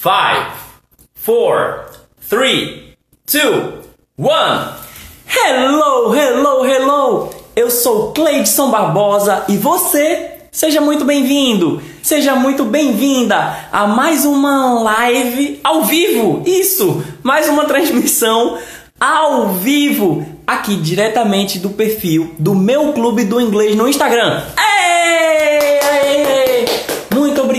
[0.00, 0.52] Five,
[1.12, 1.90] four,
[2.20, 2.94] three,
[3.26, 3.82] two,
[4.16, 4.74] one.
[5.26, 7.30] Hello, hello, hello!
[7.56, 14.80] Eu sou Cleidson Barbosa e você, seja muito bem-vindo, seja muito bem-vinda a mais uma
[14.82, 16.44] live ao vivo.
[16.46, 18.56] Isso, mais uma transmissão
[19.00, 24.44] ao vivo aqui diretamente do perfil do meu clube do inglês no Instagram.
[24.56, 24.87] Ei,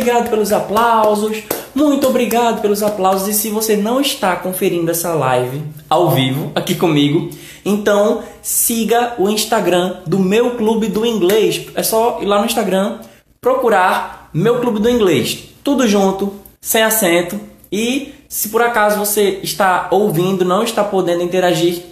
[0.10, 1.44] obrigado pelos aplausos.
[1.76, 3.28] Muito obrigado pelos aplausos.
[3.28, 7.30] E se você não está conferindo essa live ao vivo aqui comigo,
[7.64, 11.68] então siga o Instagram do meu clube do inglês.
[11.76, 13.00] É só ir lá no Instagram,
[13.40, 15.50] procurar meu clube do inglês.
[15.64, 17.40] Tudo junto, sem acento.
[17.72, 21.84] E se por acaso você está ouvindo, não está podendo interagir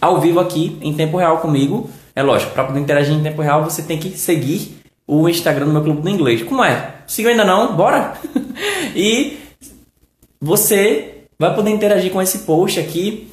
[0.00, 3.62] ao vivo aqui em tempo real comigo, é lógico, para poder interagir em tempo real
[3.62, 4.79] você tem que seguir
[5.10, 6.40] o Instagram do meu clube do inglês.
[6.44, 6.94] Como é?
[7.04, 7.74] Siga ainda não?
[7.74, 8.14] Bora?
[8.94, 9.38] e
[10.40, 13.28] você vai poder interagir com esse post aqui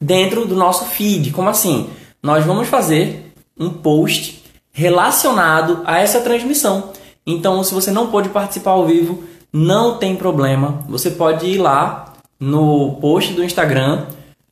[0.00, 1.32] dentro do nosso feed.
[1.32, 1.90] Como assim?
[2.22, 6.92] Nós vamos fazer um post relacionado a essa transmissão.
[7.26, 10.84] Então, se você não pode participar ao vivo, não tem problema.
[10.88, 14.06] Você pode ir lá no post do Instagram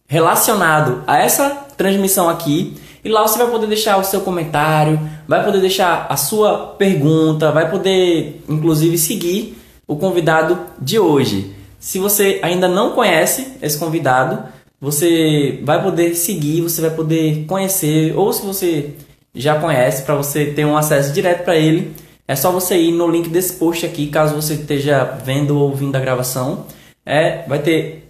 [0.09, 5.45] relacionado a essa transmissão aqui e lá você vai poder deixar o seu comentário, vai
[5.45, 9.57] poder deixar a sua pergunta, vai poder inclusive seguir
[9.87, 11.55] o convidado de hoje.
[11.79, 14.43] Se você ainda não conhece esse convidado,
[14.81, 18.95] você vai poder seguir, você vai poder conhecer, ou se você
[19.35, 21.93] já conhece, para você ter um acesso direto para ele,
[22.27, 25.97] é só você ir no link desse post aqui, caso você esteja vendo ou ouvindo
[25.97, 26.67] a gravação.
[27.05, 28.09] É, vai ter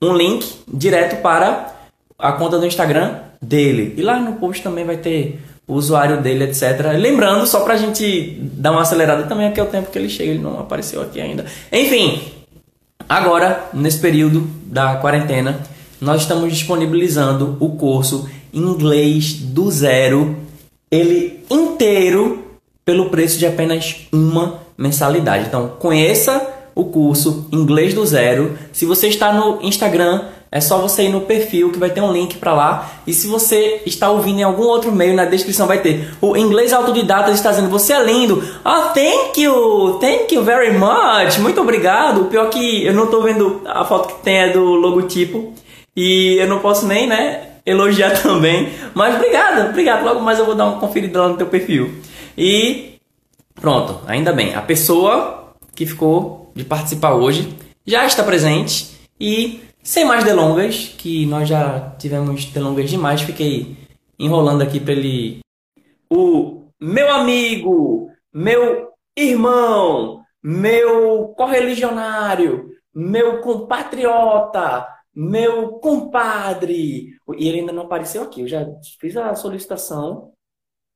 [0.00, 1.77] um link direto para
[2.18, 3.94] a conta do Instagram dele.
[3.96, 6.96] E lá no post também vai ter o usuário dele, etc.
[6.98, 10.30] Lembrando, só pra gente dar uma acelerada também, aqui é o tempo que ele chega,
[10.30, 11.44] ele não apareceu aqui ainda.
[11.70, 12.22] Enfim,
[13.08, 15.60] agora, nesse período da quarentena,
[16.00, 20.36] nós estamos disponibilizando o curso Inglês do Zero,
[20.90, 22.44] ele inteiro,
[22.84, 25.46] pelo preço de apenas uma mensalidade.
[25.46, 28.56] Então, conheça o curso Inglês do Zero.
[28.72, 32.12] Se você está no Instagram, é só você ir no perfil que vai ter um
[32.12, 32.90] link para lá.
[33.06, 36.72] E se você está ouvindo em algum outro meio, na descrição vai ter o Inglês
[36.72, 38.42] Autodidata está dizendo você é lindo.
[38.64, 41.38] Oh, thank you, thank you very much.
[41.38, 42.22] Muito obrigado.
[42.22, 45.52] O pior é que eu não estou vendo a foto que tem é do logotipo
[45.94, 48.70] e eu não posso nem, né, elogiar também.
[48.94, 50.04] Mas obrigado, obrigado.
[50.04, 51.92] Logo mais eu vou dar uma conferida lá no teu perfil.
[52.36, 52.94] E
[53.60, 54.54] pronto, ainda bem.
[54.54, 57.54] A pessoa que ficou de participar hoje
[57.86, 63.76] já está presente e sem mais delongas, que nós já tivemos delongas demais, fiquei
[64.18, 65.40] enrolando aqui para ele.
[66.10, 77.16] O meu amigo, meu irmão, meu correligionário, meu compatriota, meu compadre.
[77.36, 78.42] E ele ainda não apareceu aqui.
[78.42, 78.66] Eu já
[79.00, 80.32] fiz a solicitação.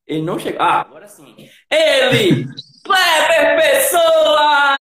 [0.07, 0.61] Ele não chegou.
[0.61, 1.35] Ah, agora sim.
[1.71, 2.47] Ele!
[2.85, 4.77] Kleber Pessoa!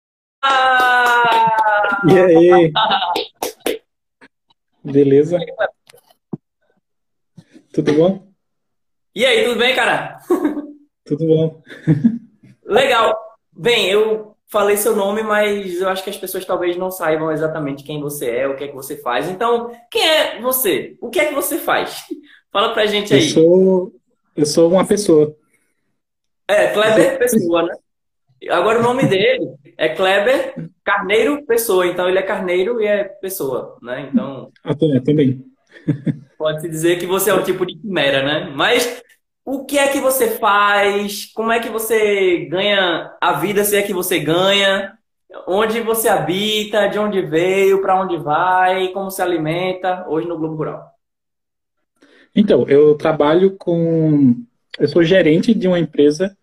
[2.09, 2.72] E aí?
[4.85, 5.39] Beleza?
[7.73, 8.31] Tudo bom?
[9.15, 10.19] E aí, tudo bem, cara?
[11.05, 11.63] Tudo bom.
[12.65, 13.19] Legal.
[13.53, 17.85] Bem, eu falei seu nome, mas eu acho que as pessoas talvez não saibam exatamente
[17.85, 19.29] quem você é, o que é que você faz.
[19.29, 20.97] Então, quem é você?
[21.01, 22.05] O que é que você faz?
[22.53, 23.25] Fala pra gente aí.
[23.25, 23.93] Eu sou,
[24.37, 25.37] eu sou uma pessoa.
[26.49, 27.75] É, Kleber Pessoa, né?
[28.49, 31.87] Agora o nome dele é Kleber Carneiro Pessoa.
[31.87, 34.09] Então ele é Carneiro e é Pessoa, né?
[34.11, 34.51] Então.
[34.65, 35.45] Ah, também.
[36.39, 38.50] Pode-se dizer que você é um tipo de quimera, né?
[38.55, 39.03] Mas
[39.45, 41.27] o que é que você faz?
[41.34, 44.95] Como é que você ganha a vida, se é que você ganha?
[45.47, 46.89] Onde você habita?
[46.89, 47.83] De onde veio?
[47.83, 48.89] Para onde vai?
[48.89, 50.06] Como se alimenta?
[50.09, 50.91] Hoje no Globo Rural.
[52.34, 54.37] Então, eu trabalho com.
[54.79, 56.37] Eu sou gerente de uma empresa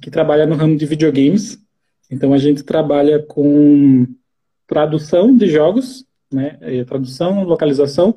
[0.00, 1.58] que trabalha no ramo de videogames.
[2.10, 4.06] Então a gente trabalha com
[4.66, 6.58] tradução de jogos, né?
[6.86, 8.14] Tradução, localização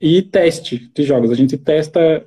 [0.00, 1.30] e teste de jogos.
[1.30, 2.26] A gente testa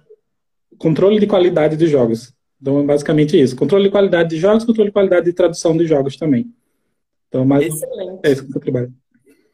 [0.78, 2.34] controle de qualidade de jogos.
[2.62, 5.86] Então é basicamente isso: controle de qualidade de jogos, controle de qualidade de tradução de
[5.86, 6.52] jogos também.
[7.28, 8.20] Então, mais Excelente.
[8.24, 8.94] é isso que eu trabalho.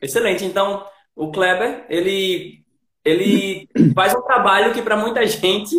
[0.02, 0.44] Excelente.
[0.44, 0.84] Então,
[1.16, 2.62] o Kleber, ele,
[3.06, 5.76] ele faz um trabalho que para muita gente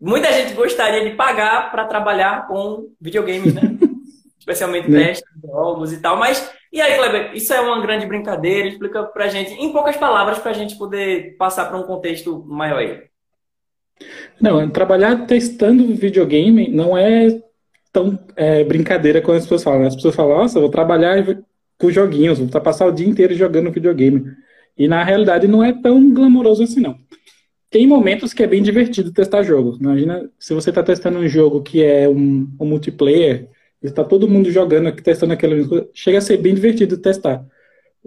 [0.00, 3.62] muita gente gostaria de pagar para trabalhar com videogames, né?
[4.38, 5.08] Especialmente né?
[5.08, 6.16] testes, jogos e tal.
[6.16, 8.68] Mas, e aí, Kleber, isso é uma grande brincadeira?
[8.68, 13.02] Explica pra gente, em poucas palavras, pra gente poder passar para um contexto maior aí.
[14.40, 17.38] Não, trabalhar testando videogame não é
[17.92, 19.86] tão é, brincadeira quando as pessoas falam.
[19.86, 21.22] As pessoas falam, nossa, vou trabalhar
[21.78, 24.24] com joguinhos, vou passar o dia inteiro jogando videogame.
[24.76, 26.98] E na realidade não é tão glamouroso assim, não.
[27.70, 29.78] Tem momentos que é bem divertido testar jogos.
[29.78, 33.48] Imagina se você está testando um jogo que é um, um multiplayer,
[33.80, 37.46] está todo mundo jogando testando aquela coisa, chega a ser bem divertido testar.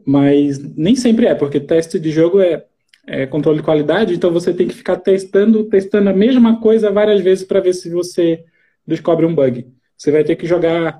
[0.06, 2.66] Mas nem sempre é, porque teste de jogo é,
[3.08, 7.22] é controle de qualidade, então você tem que ficar testando, testando a mesma coisa várias
[7.22, 8.44] vezes para ver se você
[8.86, 9.66] descobre um bug.
[9.98, 11.00] Você vai ter que jogar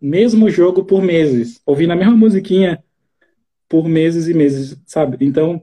[0.00, 2.82] mesmo jogo por meses, ouvindo a mesma musiquinha
[3.68, 5.16] por meses e meses, sabe?
[5.20, 5.62] Então,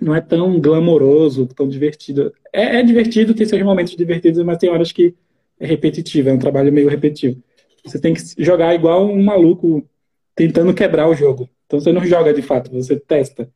[0.00, 2.32] não é tão glamouroso, tão divertido.
[2.52, 5.14] É, é divertido, tem seus momentos divertidos, mas tem horas que
[5.58, 7.42] é repetitivo, é um trabalho meio repetitivo.
[7.84, 9.86] Você tem que jogar igual um maluco
[10.34, 11.48] tentando quebrar o jogo.
[11.66, 13.48] Então você não joga de fato, você testa.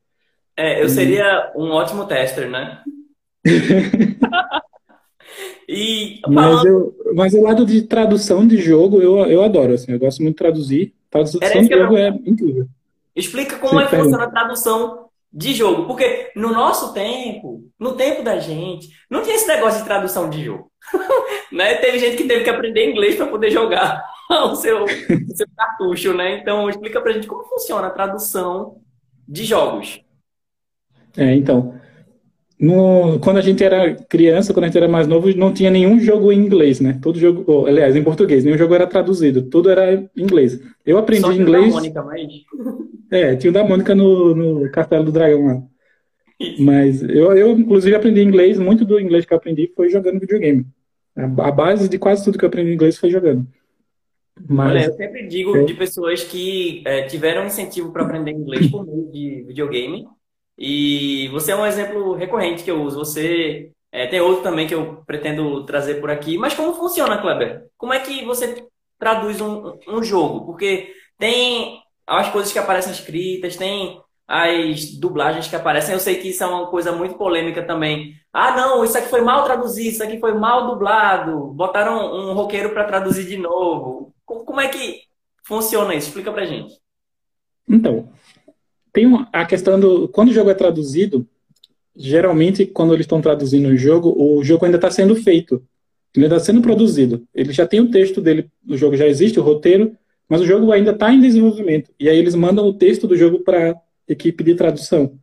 [0.56, 2.82] É, eu seria um ótimo tester, né?
[5.69, 9.99] e mas, eu, mas o lado de tradução de jogo eu, eu adoro, assim, eu
[9.99, 10.94] gosto muito de traduzir.
[11.11, 12.67] Tradução de jogo é incrível.
[13.14, 15.86] Explica como Sim, é que funciona a tradução de jogo.
[15.86, 20.44] Porque no nosso tempo, no tempo da gente, não tinha esse negócio de tradução de
[20.44, 20.70] jogo.
[21.52, 21.76] né?
[21.76, 24.02] Teve gente que teve que aprender inglês para poder jogar
[24.50, 26.38] o seu, o seu cartucho, né?
[26.38, 28.76] Então, explica pra gente como funciona a tradução
[29.26, 30.00] de jogos.
[31.16, 31.75] É, então.
[32.60, 36.00] No, quando a gente era criança, quando a gente era mais novo, não tinha nenhum
[36.00, 36.98] jogo em inglês, né?
[37.00, 40.60] Todo jogo, aliás, em português, nenhum jogo era traduzido, tudo era em inglês.
[40.84, 41.72] Eu aprendi Só inglês.
[41.72, 42.26] Mônica, mas...
[43.10, 45.62] É, tinha o da Mônica no, no Castelo do Dragão lá.
[46.58, 50.66] Mas eu, eu, inclusive, aprendi inglês, muito do inglês que eu aprendi foi jogando videogame.
[51.16, 53.46] A, a base de quase tudo que eu aprendi inglês foi jogando.
[54.49, 55.64] Mas, Olha, eu sempre digo é...
[55.64, 60.06] de pessoas que é, tiveram incentivo para aprender inglês por meio de videogame
[60.56, 62.99] e você é um exemplo recorrente que eu uso.
[62.99, 66.37] Você é, tem outro também que eu pretendo trazer por aqui.
[66.37, 67.64] Mas como funciona, Kleber?
[67.76, 68.64] Como é que você
[68.99, 70.46] traduz um, um jogo?
[70.46, 75.93] Porque tem as coisas que aparecem escritas, tem as dublagens que aparecem.
[75.93, 78.14] Eu sei que isso é uma coisa muito polêmica também.
[78.32, 81.52] Ah, não, isso aqui foi mal traduzido, isso aqui foi mal dublado.
[81.52, 84.14] Botaram um roqueiro para traduzir de novo.
[84.25, 85.02] Como é que
[85.46, 86.08] funciona isso?
[86.08, 86.75] Explica pra gente.
[87.69, 88.08] Então,
[88.93, 90.08] tem a questão do.
[90.08, 91.26] Quando o jogo é traduzido,
[91.94, 95.62] geralmente, quando eles estão traduzindo o jogo, o jogo ainda está sendo feito.
[96.14, 97.26] Ele está sendo produzido.
[97.34, 99.96] Ele já tem o texto dele, o jogo já existe, o roteiro,
[100.28, 101.90] mas o jogo ainda está em desenvolvimento.
[101.98, 103.76] E aí eles mandam o texto do jogo para a
[104.08, 105.19] equipe de tradução.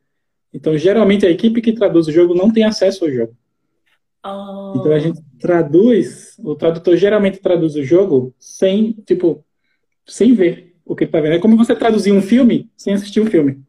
[0.54, 3.36] Então, geralmente, a equipe que traduz o jogo não tem acesso ao jogo.
[4.26, 4.74] Oh.
[4.78, 9.46] Então, a gente traduz, o tradutor geralmente traduz o jogo sem, tipo,
[10.08, 11.36] sem ver o que está vendo.
[11.36, 13.64] É como você traduzir um filme sem assistir um filme.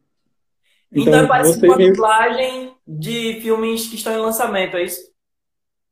[0.93, 5.11] Então, então é parecido com a dublagem de filmes que estão em lançamento, é isso?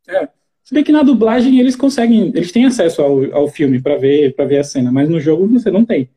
[0.09, 0.29] É.
[0.65, 4.35] Se bem que na dublagem eles conseguem, eles têm acesso ao, ao filme para ver,
[4.35, 6.09] para ver a cena, mas no jogo você não tem.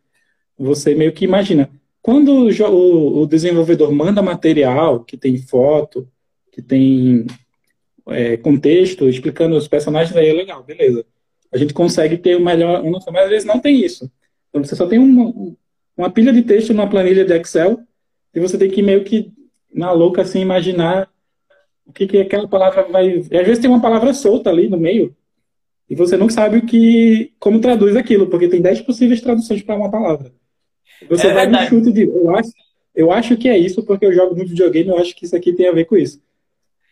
[0.57, 1.69] Você meio que imagina.
[2.01, 6.07] Quando o, o desenvolvedor manda material que tem foto,
[6.49, 7.27] que tem
[8.07, 11.05] é, contexto, explicando os personagens, aí é legal, beleza.
[11.51, 14.09] A gente consegue ter o melhor, mas às vezes não tem isso.
[14.49, 15.55] Então você só tem uma,
[15.97, 17.79] uma pilha de texto numa planilha de Excel
[18.33, 19.31] e você tem que meio que,
[19.73, 21.09] na louca, assim, imaginar
[21.87, 23.23] o que, que aquela palavra vai.
[23.31, 25.15] E às vezes tem uma palavra solta ali no meio
[25.89, 29.75] e você não sabe o que, como traduz aquilo, porque tem 10 possíveis traduções para
[29.75, 30.31] uma palavra.
[31.09, 32.03] Você é vai no chute de.
[32.03, 32.51] Eu acho,
[32.93, 35.53] eu acho que é isso, porque eu jogo muito videogame, eu acho que isso aqui
[35.53, 36.21] tem a ver com isso.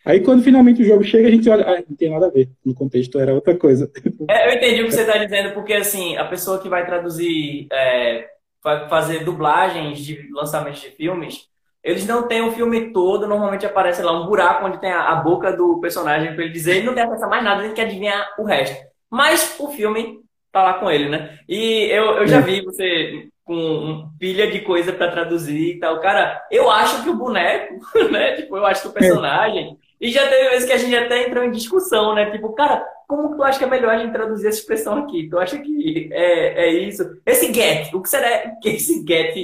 [0.06, 2.48] Aí quando finalmente o jogo chega, a gente olha, ah, não tem nada a ver.
[2.64, 3.92] No contexto era outra coisa.
[4.30, 7.68] É, eu entendi o que você está dizendo, porque assim, a pessoa que vai traduzir,
[7.72, 8.28] é,
[8.64, 11.48] vai fazer dublagens de lançamentos de filmes,
[11.86, 15.16] eles não têm o filme todo, normalmente aparece lá um buraco onde tem a, a
[15.18, 17.84] boca do personagem para ele dizer, ele não tem acesso a mais nada, ele quer
[17.84, 18.76] adivinhar o resto.
[19.08, 20.20] Mas o filme
[20.52, 21.38] tá lá com ele, né?
[21.48, 22.42] E eu, eu já é.
[22.42, 26.00] vi você com pilha de coisa para traduzir e tal.
[26.00, 27.76] Cara, eu acho que o boneco,
[28.12, 28.34] né?
[28.34, 31.44] Tipo, eu acho que o personagem e já teve vezes que a gente até entrou
[31.44, 32.30] em discussão, né?
[32.32, 35.30] Tipo, cara, como tu acha que é melhor a gente traduzir essa expressão aqui?
[35.30, 37.04] Tu acha que é, é isso?
[37.26, 39.36] Esse get, o que será que esse get,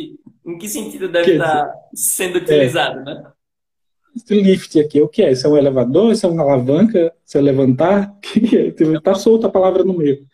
[0.45, 3.03] em que sentido deve estar tá sendo utilizado, é.
[3.03, 3.31] né?
[4.15, 5.31] Esse lift aqui, o que é?
[5.31, 6.11] Isso é um elevador?
[6.11, 7.13] Isso é uma alavanca?
[7.25, 8.11] Isso é levantar?
[8.17, 8.71] O que é?
[8.71, 10.25] Tipo, tá solta a palavra no meio.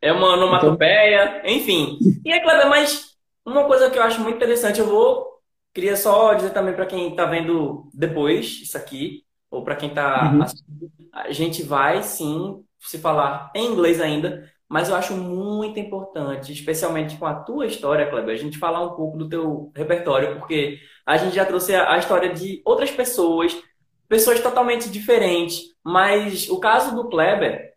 [0.00, 1.50] É uma onomatopeia, então...
[1.50, 1.98] enfim.
[2.24, 5.36] E é claro, mas uma coisa que eu acho muito interessante, eu vou
[5.76, 10.32] queria só dizer também para quem está vendo depois isso aqui, ou para quem está
[10.32, 10.42] uhum.
[10.42, 16.52] assistindo, a gente vai sim se falar em inglês ainda, mas eu acho muito importante,
[16.52, 20.78] especialmente com a tua história, Kleber, a gente falar um pouco do teu repertório, porque
[21.04, 23.56] a gente já trouxe a, história de outras pessoas,
[24.08, 27.74] pessoas totalmente diferentes, mas o caso do Kleber,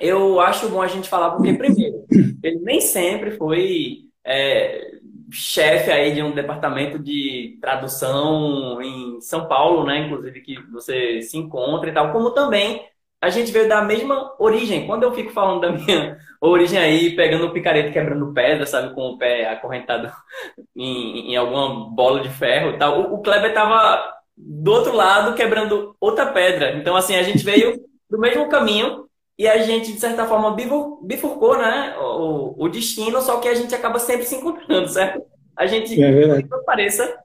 [0.00, 2.06] eu acho bom a gente falar porque, primeiro,
[2.42, 5.00] ele nem sempre foi é,
[5.32, 10.06] chefe aí de um departamento de tradução em São Paulo, né?
[10.06, 12.82] Inclusive que você se encontra e tal, como também
[13.20, 14.86] a gente veio da mesma origem.
[14.86, 19.02] Quando eu fico falando da minha origem aí, pegando o picareta, quebrando pedra, sabe, com
[19.02, 20.10] o pé acorrentado
[20.74, 25.34] em, em alguma bola de ferro e tal, o, o Kleber tava do outro lado
[25.34, 26.76] quebrando outra pedra.
[26.76, 29.06] Então, assim, a gente veio do mesmo caminho
[29.38, 30.54] e a gente, de certa forma,
[31.02, 35.22] bifurcou, né, o, o destino, só que a gente acaba sempre se encontrando, certo?
[35.56, 37.18] A gente, é que pareça,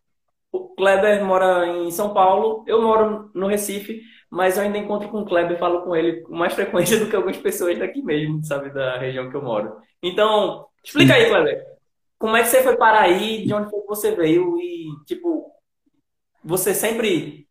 [0.49, 4.01] o Kleber mora em São Paulo, eu moro no Recife,
[4.35, 7.09] mas eu ainda encontro com o Kleber e falo com ele com mais frequência do
[7.09, 9.77] que algumas pessoas daqui mesmo, sabe, da região que eu moro.
[10.03, 11.65] Então, explica aí, Kleber.
[12.19, 13.45] Como é que você foi para aí?
[13.45, 14.57] De onde foi que você veio?
[14.59, 15.49] E, tipo,
[16.43, 17.47] você sempre.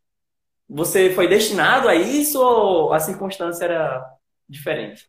[0.69, 4.05] Você foi destinado a isso ou a circunstância era
[4.47, 5.07] diferente?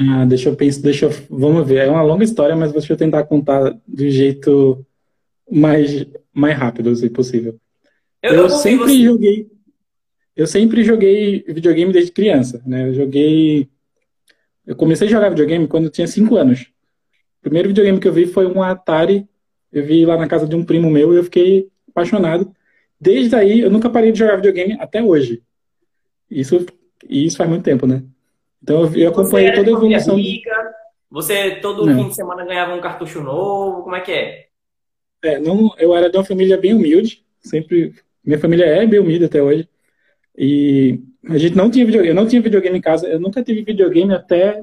[0.00, 1.86] Ah, deixa eu pensar, deixa eu, vamos ver.
[1.86, 4.84] É uma longa história, mas deixa eu tentar contar do jeito
[5.48, 7.56] mais, mais rápido, se possível.
[8.20, 9.04] Eu, eu sempre você.
[9.04, 9.57] joguei
[10.38, 12.88] eu sempre joguei videogame desde criança, né?
[12.88, 13.68] Eu joguei.
[14.64, 16.70] Eu comecei a jogar videogame quando eu tinha 5 anos.
[17.40, 19.28] O primeiro videogame que eu vi foi um Atari.
[19.72, 22.54] Eu vi lá na casa de um primo meu e eu fiquei apaixonado.
[23.00, 25.42] Desde aí, eu nunca parei de jogar videogame até hoje.
[26.30, 26.64] Isso,
[27.08, 28.04] e isso faz muito tempo, né?
[28.62, 30.14] Então eu, eu acompanhei toda a evolução.
[30.14, 30.72] Rica,
[31.10, 31.96] você todo não.
[31.96, 34.46] fim de semana ganhava um cartucho novo, como é que é?
[35.24, 37.92] É, não, eu era de uma família bem humilde, sempre.
[38.24, 39.68] Minha família é bem humilde até hoje.
[40.38, 43.64] E a gente não tinha videogame, eu não tinha videogame em casa, eu nunca tive
[43.64, 44.62] videogame até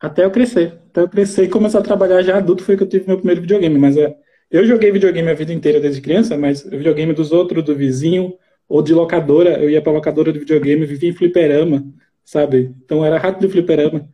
[0.00, 0.80] até eu crescer.
[0.90, 3.40] Até eu crescer e começar a trabalhar já adulto foi que eu tive meu primeiro
[3.40, 4.14] videogame, mas é,
[4.50, 8.34] eu joguei videogame a vida inteira desde criança, mas videogame dos outros, do vizinho
[8.68, 11.84] ou de locadora, eu ia para locadora de videogame, vivia em fliperama,
[12.24, 12.74] sabe?
[12.84, 14.08] Então era rato de fliperama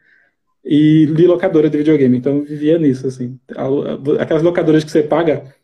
[0.63, 3.39] e de locadora de videogame, então vivia nisso assim.
[4.19, 5.55] Aquelas locadoras que você paga,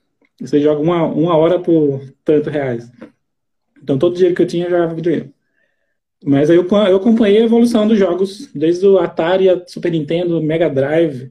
[0.40, 2.90] você joga uma, uma hora por tanto reais.
[3.86, 5.32] Então todo dinheiro que eu tinha eu jogava videogame.
[6.24, 10.42] Mas aí eu, eu acompanhei a evolução dos jogos, desde o Atari, a Super Nintendo,
[10.42, 11.30] Mega Drive,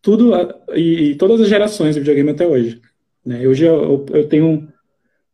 [0.00, 0.32] tudo
[0.74, 2.82] e, e todas as gerações de videogame até hoje.
[3.24, 3.46] Né?
[3.46, 4.68] Hoje eu, eu, tenho um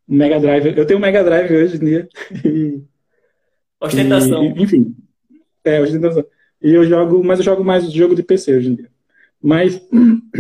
[0.07, 2.09] Mega Drive, eu tenho um Mega Drive hoje em dia.
[2.45, 2.83] E,
[3.81, 4.45] ostentação.
[4.45, 4.95] E, enfim,
[5.65, 6.27] é, ostentação.
[6.63, 8.91] E eu jogo, mas eu jogo mais jogo de PC hoje em dia.
[9.41, 9.81] Mas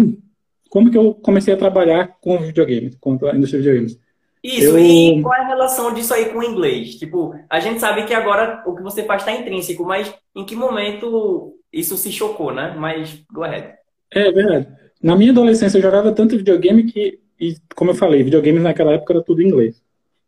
[0.69, 4.08] como que eu comecei a trabalhar com videogame, com a indústria de videogames?
[4.43, 4.79] Isso, eu...
[4.79, 6.95] e qual é a relação disso aí com o inglês?
[6.95, 10.55] Tipo, a gente sabe que agora o que você faz está intrínseco, mas em que
[10.55, 12.75] momento isso se chocou, né?
[12.79, 13.75] Mas, go ahead.
[14.11, 14.69] É verdade.
[15.03, 19.13] Na minha adolescência eu jogava tanto videogame que, e como eu falei, videogames naquela época
[19.15, 19.83] era tudo inglês.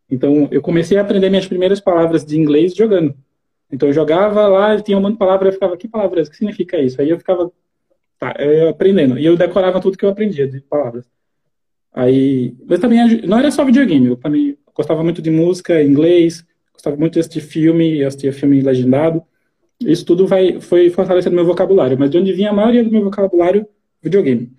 [0.09, 3.15] Então eu comecei a aprender minhas primeiras palavras de inglês jogando.
[3.71, 6.37] Então eu jogava lá, tinha um monte de palavras, eu ficava, que palavras, o que
[6.37, 7.01] significa isso?
[7.01, 7.51] Aí eu ficava,
[8.19, 9.17] tá, eu aprendendo.
[9.17, 11.05] E eu decorava tudo que eu aprendia de palavras.
[11.93, 16.95] Aí, mas também não era só videogame, eu também gostava muito de música inglês, gostava
[16.95, 19.21] muito de assistir filme, assistia filme legendado.
[19.79, 23.03] Isso tudo vai, foi fortalecendo meu vocabulário, mas de onde vinha a maioria do meu
[23.03, 23.67] vocabulário,
[24.01, 24.51] videogame.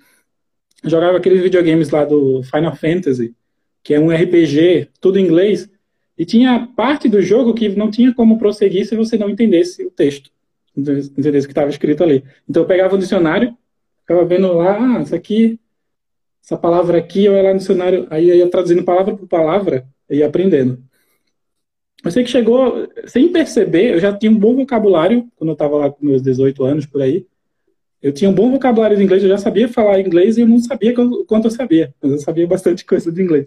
[0.82, 3.34] Eu jogava aqueles videogames lá do Final Fantasy,
[3.82, 5.70] que é um RPG, tudo em inglês,
[6.18, 9.90] e tinha parte do jogo que não tinha como prosseguir se você não entendesse o
[9.90, 10.30] texto,
[10.76, 12.24] entendesse o que estava escrito ali.
[12.48, 13.56] Então eu pegava o dicionário,
[14.00, 15.58] ficava vendo lá, ah, isso aqui
[16.44, 20.22] essa palavra aqui, eu lá no dicionário, aí eu ia traduzindo palavra por palavra e
[20.22, 20.82] aprendendo.
[22.04, 25.76] Eu sei que chegou, sem perceber, eu já tinha um bom vocabulário, quando eu estava
[25.76, 27.25] lá com meus 18 anos, por aí.
[28.02, 30.58] Eu tinha um bom vocabulário de inglês, eu já sabia falar inglês e eu não
[30.58, 33.46] sabia quanto eu sabia, mas eu sabia bastante coisa de inglês.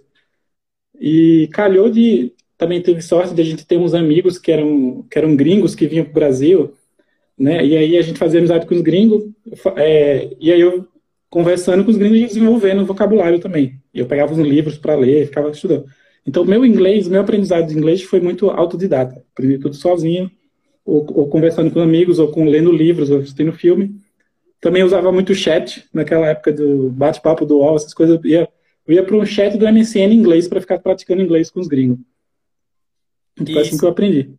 [0.97, 5.17] E calhou de, também teve sorte de a gente ter uns amigos que eram, que
[5.17, 6.73] eram gringos que vinham para o Brasil,
[7.37, 7.65] né?
[7.65, 9.25] E aí a gente fazia amizade com os gringos,
[9.75, 10.87] é, e aí eu
[11.35, 13.77] conversando com os gringos e desenvolvendo vocabulário também.
[13.93, 15.83] E eu pegava os livros para ler, ficava estudando.
[16.25, 19.21] Então, meu inglês, meu aprendizado de inglês foi muito autodidata.
[19.33, 20.31] Aprendi tudo sozinho,
[20.85, 23.97] ou, ou conversando com amigos, ou com lendo livros, ou assistindo filme.
[24.61, 28.17] Também usava muito chat, naquela época do bate-papo do UOL, essas coisas.
[28.23, 28.49] Eu ia,
[28.87, 31.67] eu ia para um chat do MSN em inglês para ficar praticando inglês com os
[31.67, 31.97] gringos.
[33.37, 34.29] Então, foi assim que eu aprendi.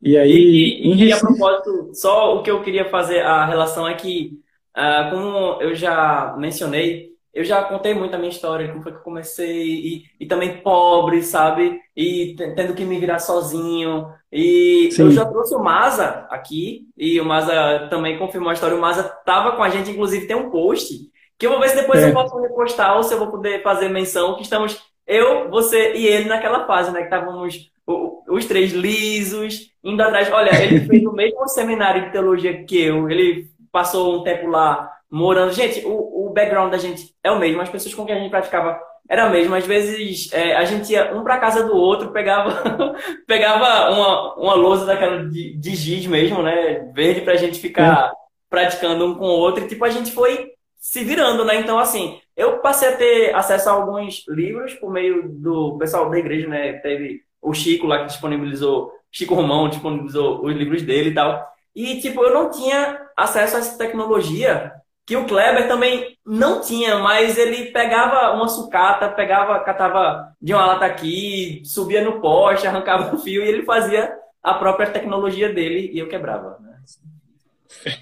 [0.00, 3.86] E aí, e, e, e a propósito, só o que eu queria fazer, a relação
[3.86, 4.40] é que
[4.76, 8.98] Uh, como eu já mencionei, eu já contei muito a minha história, como foi que
[8.98, 11.80] eu comecei, e, e também pobre, sabe?
[11.94, 14.06] E tendo que me virar sozinho.
[14.32, 15.02] E Sim.
[15.02, 18.76] eu já trouxe o Maza aqui, e o Maza também confirmou a história.
[18.76, 20.94] O Maza estava com a gente, inclusive tem um post,
[21.38, 22.08] que eu vou ver se depois é.
[22.08, 26.06] eu posso repostar ou se eu vou poder fazer menção, que estamos eu, você e
[26.06, 27.00] ele naquela fase, né?
[27.00, 30.30] Que estávamos os três lisos, indo atrás.
[30.32, 34.90] Olha, ele fez o mesmo seminário de teologia que eu, ele passou um tempo lá
[35.10, 35.52] morando.
[35.52, 38.30] Gente, o, o background da gente é o mesmo, as pessoas com quem a gente
[38.30, 39.54] praticava era mesmo.
[39.54, 42.94] Às vezes é, a gente ia um para casa do outro, pegava,
[43.28, 46.90] pegava uma, uma lousa daquela de, de giz mesmo, né?
[46.94, 48.10] Verde pra gente ficar
[48.48, 49.62] praticando um com o outro.
[49.62, 51.56] E tipo, a gente foi se virando, né?
[51.56, 56.18] Então, assim, eu passei a ter acesso a alguns livros por meio do pessoal da
[56.18, 56.72] igreja, né?
[56.78, 61.46] Teve o Chico lá que disponibilizou, Chico Romão disponibilizou os livros dele e tal.
[61.74, 64.72] E, tipo, eu não tinha acesso a essa tecnologia
[65.06, 70.66] que o Kleber também não tinha, mas ele pegava uma sucata, pegava, catava de uma
[70.66, 75.90] lata aqui, subia no poste, arrancava o fio e ele fazia a própria tecnologia dele
[75.92, 76.58] e eu quebrava.
[76.60, 76.76] Né?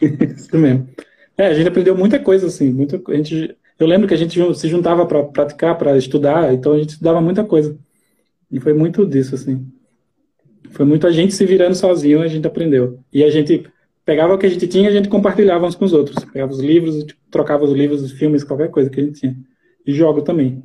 [0.35, 0.89] Isso mesmo.
[1.37, 2.71] É, a gente aprendeu muita coisa, assim.
[2.73, 6.73] Muita, a gente, eu lembro que a gente se juntava para praticar, para estudar, então
[6.73, 7.77] a gente estudava muita coisa.
[8.51, 9.67] E foi muito disso, assim.
[10.71, 13.01] Foi muito a gente se virando sozinho, a gente aprendeu.
[13.13, 13.67] E a gente
[14.05, 16.25] pegava o que a gente tinha e a gente compartilhava uns com os outros.
[16.27, 19.37] Pegava os livros, trocava os livros, os filmes, qualquer coisa que a gente tinha.
[19.87, 20.63] E jogo também.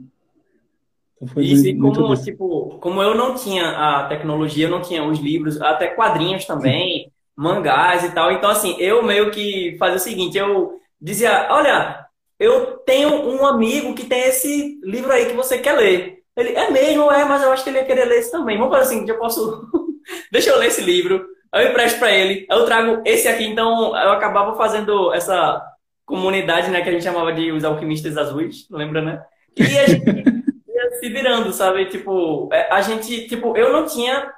[1.15, 4.81] Então foi Isso, muito, e como, tipo, como eu não tinha a tecnologia, eu não
[4.81, 8.31] tinha os livros, até quadrinhos também, mangás e tal.
[8.31, 12.05] Então, assim, eu meio que fazia o seguinte, eu dizia, olha,
[12.39, 16.19] eu tenho um amigo que tem esse livro aí que você quer ler.
[16.37, 18.57] Ele, é mesmo, é, mas eu acho que ele ia querer ler esse também.
[18.57, 19.67] Vamos fazer assim, eu posso...
[20.31, 24.11] Deixa eu ler esse livro eu empresto para ele, eu trago esse aqui, então eu
[24.11, 25.61] acabava fazendo essa
[26.05, 29.21] comunidade, né, que a gente chamava de os alquimistas azuis, lembra, né?
[29.55, 30.05] E a gente
[30.67, 31.85] ia se virando, sabe?
[31.85, 34.31] Tipo, é, a gente, tipo, eu não tinha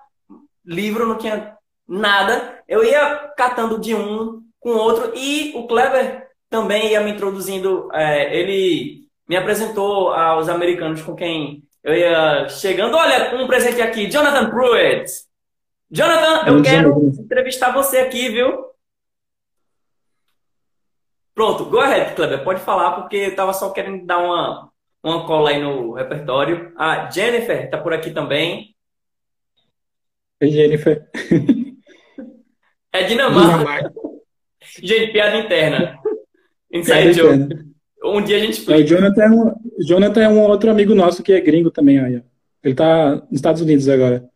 [0.65, 1.55] livro, não tinha
[1.87, 5.13] nada, eu ia catando de um com outro.
[5.15, 11.63] E o Kleber também ia me introduzindo, é, ele me apresentou aos americanos com quem
[11.83, 15.09] eu ia chegando, olha, um presente aqui, Jonathan Pruitt,
[15.91, 18.65] Jonathan, eu quero entrevistar você aqui, viu?
[21.36, 22.43] Pronto, go ahead, Kleber.
[22.43, 24.71] Pode falar, porque eu tava só querendo dar uma,
[25.03, 26.71] uma cola aí no repertório.
[26.77, 28.75] A Jennifer tá por aqui também.
[30.42, 31.09] Oi, Jennifer.
[32.94, 33.57] É Dinamarca.
[33.57, 33.94] Dinamarca.
[34.83, 35.98] Gente, piada interna.
[36.74, 37.72] Inside joke.
[38.03, 38.81] Um dia a gente explica.
[38.81, 42.00] É, o Jonathan é, um, Jonathan é um outro amigo nosso que é gringo também.
[42.00, 42.22] Aí.
[42.61, 44.29] Ele tá nos Estados Unidos agora.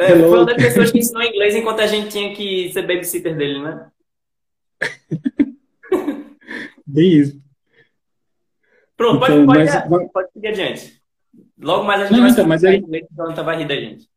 [0.00, 3.36] É, foi uma das pessoas que ensinou inglês enquanto a gente tinha que ser babysitter
[3.36, 3.90] dele, né?
[6.86, 7.38] Bem isso.
[8.96, 10.12] Pronto, então, pode, pode, mas...
[10.12, 11.02] pode, seguir adiante.
[11.60, 12.82] Logo mais a gente Não, vai então, mas aí...
[13.30, 14.08] então vai rir da gente.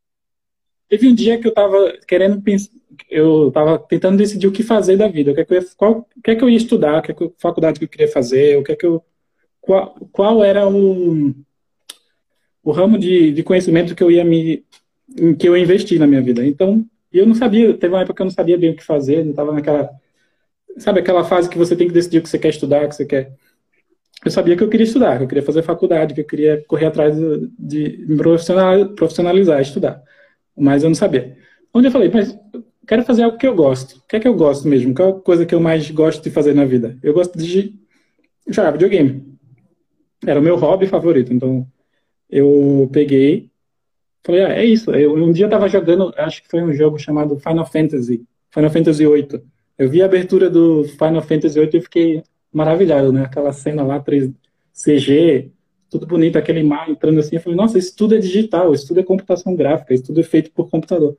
[0.87, 2.71] Teve um dia que eu tava querendo pensar,
[3.09, 5.67] eu tava tentando decidir o que fazer da vida, o que é que eu ia,
[5.75, 8.07] qual, o que é que eu ia estudar, que, é que faculdade que eu queria
[8.07, 9.03] fazer, o que é que eu,
[9.59, 11.33] qual, qual era o,
[12.63, 14.65] o ramo de, de conhecimento que eu ia me
[15.17, 16.45] em que eu investi na minha vida.
[16.45, 19.23] Então, eu não sabia, teve uma época que eu não sabia bem o que fazer,
[19.23, 19.89] não estava naquela,
[20.77, 22.95] sabe, aquela fase que você tem que decidir o que você quer estudar, o que
[22.95, 23.33] você quer.
[24.25, 26.87] Eu sabia que eu queria estudar, que eu queria fazer faculdade, que eu queria correr
[26.87, 27.15] atrás
[27.59, 28.17] de, me
[28.95, 30.01] profissionalizar, estudar.
[30.55, 31.37] Mas eu não sabia.
[31.73, 32.37] Onde eu falei, mas
[32.87, 33.97] quero fazer algo que eu gosto.
[33.97, 34.93] O que é que eu gosto mesmo?
[34.93, 36.97] Qual a coisa que eu mais gosto de fazer na vida?
[37.03, 37.75] Eu gosto de
[38.47, 39.37] jogar videogame.
[40.25, 41.33] Era o meu hobby favorito.
[41.33, 41.67] Então,
[42.29, 43.51] eu peguei
[44.25, 44.91] Falei, ah, é isso.
[44.91, 48.69] Eu, um dia eu tava jogando, acho que foi um jogo chamado Final Fantasy, Final
[48.69, 49.41] Fantasy VIII.
[49.77, 53.23] Eu vi a abertura do Final Fantasy VIII e fiquei maravilhado, né?
[53.23, 54.31] Aquela cena lá, 3
[54.73, 55.51] CG,
[55.89, 57.35] tudo bonito, aquele mar entrando assim.
[57.35, 60.23] Eu falei, nossa, isso tudo é digital, isso tudo é computação gráfica, isso tudo é
[60.23, 61.17] feito por computador.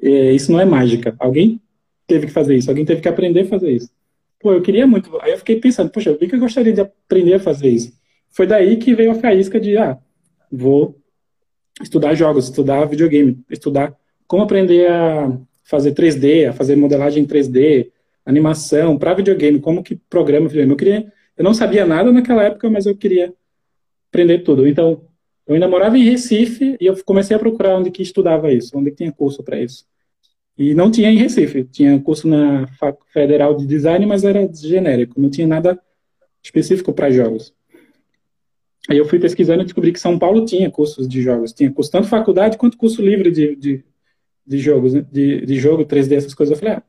[0.00, 1.16] Isso não é mágica.
[1.18, 1.60] Alguém
[2.06, 3.90] teve que fazer isso, alguém teve que aprender a fazer isso.
[4.38, 5.16] Pô, eu queria muito.
[5.22, 7.92] Aí eu fiquei pensando, poxa, eu vi que eu gostaria de aprender a fazer isso.
[8.30, 9.98] Foi daí que veio a faísca de, ah,
[10.52, 11.00] vou
[11.82, 17.90] estudar jogos, estudar videogame, estudar como aprender a fazer 3D, a fazer modelagem 3D,
[18.24, 20.72] animação para videogame, como que programa videogame.
[20.72, 23.32] Eu queria, eu não sabia nada naquela época, mas eu queria
[24.08, 24.66] aprender tudo.
[24.66, 25.02] Então,
[25.46, 28.90] eu ainda morava em Recife e eu comecei a procurar onde que estudava isso, onde
[28.90, 29.84] que tinha curso para isso.
[30.56, 32.66] E não tinha em Recife, tinha curso na
[33.12, 35.78] Federal de Design, mas era genérico, não tinha nada
[36.42, 37.52] específico para jogos.
[38.88, 41.52] Aí eu fui pesquisando e descobri que São Paulo tinha cursos de jogos.
[41.52, 43.84] Tinha curso tanto faculdade quanto curso livre de, de,
[44.46, 45.04] de jogos, né?
[45.10, 46.54] de, de jogo, 3D, essas coisas.
[46.54, 46.82] Eu falei, ah,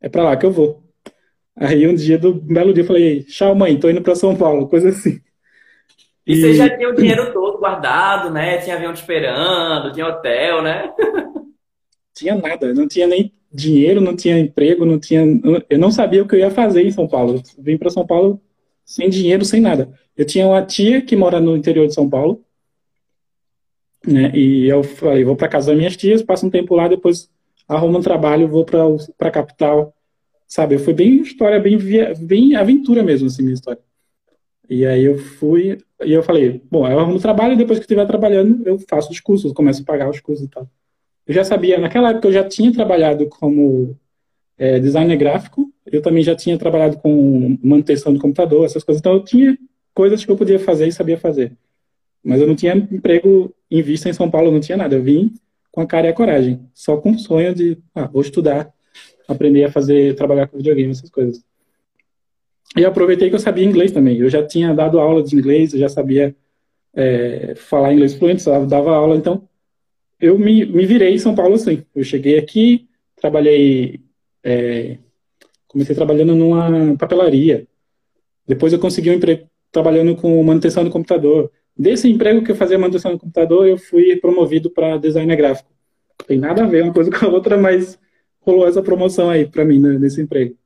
[0.00, 0.82] é pra lá que eu vou.
[1.56, 4.36] Aí um dia, do um belo dia, eu falei, tchau mãe, tô indo pra São
[4.36, 5.20] Paulo, coisa assim.
[6.26, 8.58] E, e você já tinha o dinheiro todo guardado, né?
[8.58, 10.92] Tinha avião te esperando, tinha hotel, né?
[12.14, 15.24] tinha nada, não tinha nem dinheiro, não tinha emprego, não tinha.
[15.68, 17.42] Eu não sabia o que eu ia fazer em São Paulo.
[17.56, 18.40] Eu vim para São Paulo
[18.86, 19.92] sem dinheiro, sem nada.
[20.16, 22.42] Eu tinha uma tia que mora no interior de São Paulo,
[24.06, 24.32] né?
[24.34, 27.28] E eu falei, vou para casa das minhas tias, passo um tempo lá, depois
[27.68, 29.92] arrumo um trabalho, vou para a capital
[30.46, 30.78] sabe?
[30.78, 31.78] Foi bem história, bem,
[32.20, 33.80] bem aventura mesmo, assim, minha história.
[34.68, 38.06] E aí eu fui, e eu falei, bom, eu arrumo trabalho e depois que estiver
[38.06, 40.68] trabalhando, eu faço os cursos, começo a pagar os cursos e tal.
[41.26, 43.96] Eu já sabia, naquela época eu já tinha trabalhado como
[44.58, 49.14] é, designer gráfico, eu também já tinha trabalhado com manutenção do computador, essas coisas, então
[49.14, 49.56] eu tinha
[49.94, 51.52] coisas que eu podia fazer e sabia fazer.
[52.22, 54.96] Mas eu não tinha emprego em vista em São Paulo, não tinha nada.
[54.96, 55.32] Eu vim
[55.70, 58.72] com a cara e a coragem, só com o sonho de, ah, vou estudar,
[59.28, 61.44] aprender a fazer, trabalhar com videogame, essas coisas.
[62.76, 64.18] E aproveitei que eu sabia inglês também.
[64.18, 66.34] Eu já tinha dado aula de inglês, eu já sabia
[66.94, 69.48] é, falar inglês fluente, dava aula, então
[70.18, 71.84] eu me, me virei em São Paulo assim.
[71.94, 74.00] Eu cheguei aqui, trabalhei,
[74.42, 74.98] é,
[75.76, 77.66] comecei trabalhando numa papelaria.
[78.48, 81.52] Depois eu consegui um emprego trabalhando com manutenção do computador.
[81.78, 85.70] Desse emprego que eu fazia manutenção do computador, eu fui promovido para designer gráfico.
[86.26, 87.98] Tem nada a ver uma coisa com a outra, mas
[88.40, 90.56] rolou essa promoção aí para mim né, nesse emprego.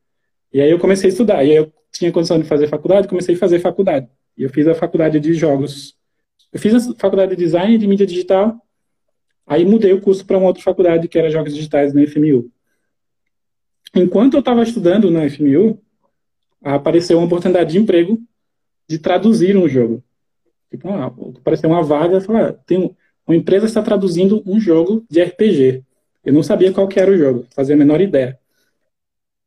[0.53, 1.45] E aí eu comecei a estudar.
[1.45, 4.09] E aí eu tinha condição de fazer faculdade, comecei a fazer faculdade.
[4.39, 5.97] E eu fiz a faculdade de jogos.
[6.53, 8.57] Eu fiz a faculdade de design de mídia digital.
[9.45, 12.49] Aí mudei o curso para uma outra faculdade que era jogos digitais na FMU.
[13.95, 15.81] Enquanto eu estava estudando na FMU,
[16.63, 18.21] apareceu uma oportunidade de emprego
[18.89, 20.03] de traduzir um jogo.
[20.71, 21.07] Tipo, ah,
[21.39, 22.95] apareceu uma vaga, falei, ah, tem
[23.27, 25.85] uma empresa está traduzindo um jogo de RPG.
[26.25, 28.39] Eu não sabia qual que era o jogo, fazia a menor ideia.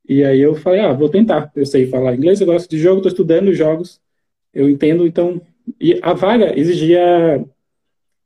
[0.07, 1.51] E aí eu falei, ah, vou tentar.
[1.55, 4.01] Eu sei falar inglês, eu gosto de jogo, estou estudando jogos,
[4.53, 5.41] eu entendo, então.
[5.79, 7.45] E a vaga exigia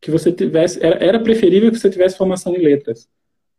[0.02, 3.08] que você tivesse, era, era preferível que você tivesse formação em letras.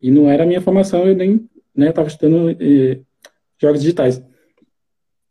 [0.00, 2.98] E não era a minha formação, eu nem né, estudando eh,
[3.60, 4.22] jogos digitais.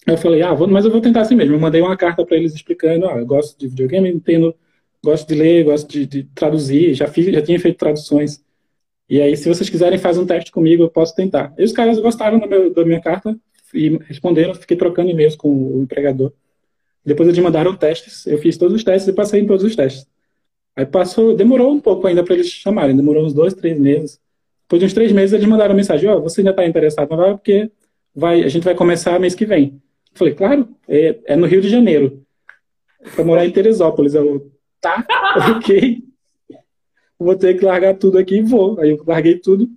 [0.06, 1.56] Eu falei, ah, vou, mas eu vou tentar assim mesmo.
[1.56, 4.56] Eu mandei uma carta para eles explicando, ah, eu gosto de videogame, entendo,
[5.04, 8.42] gosto de ler, gosto de, de, traduzir, já fiz, já tinha feito traduções.
[9.10, 11.54] E aí, se vocês quiserem fazer um teste comigo, eu posso tentar.
[11.58, 13.38] E os caras gostaram meu, da minha carta
[13.74, 16.32] e responderam, fiquei trocando e-mails com o empregador.
[17.06, 20.08] Depois eles mandaram testes, eu fiz todos os testes e passei em todos os testes.
[20.76, 24.20] Aí passou, demorou um pouco ainda para eles chamarem, demorou uns dois, três meses.
[24.68, 27.16] Depois de uns três meses eles mandaram mensagem, ó, oh, você ainda está interessado na
[27.16, 27.72] vaga porque
[28.14, 29.82] vai, a gente vai começar mês que vem.
[30.14, 32.22] Falei, claro, é, é no Rio de Janeiro.
[33.16, 34.14] Para morar em Teresópolis.
[34.14, 34.52] Eu,
[34.82, 35.06] tá,
[35.56, 36.04] ok.
[37.18, 38.80] Vou ter que largar tudo aqui e vou.
[38.80, 39.70] Aí eu larguei tudo.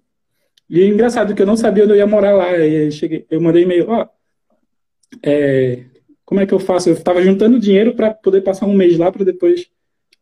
[0.69, 2.49] E é engraçado que eu não sabia onde eu ia morar lá.
[2.49, 4.09] Aí cheguei, eu mandei e-mail, ó,
[5.23, 5.85] é,
[6.25, 6.89] como é que eu faço?
[6.89, 9.69] Eu estava juntando dinheiro para poder passar um mês lá para depois,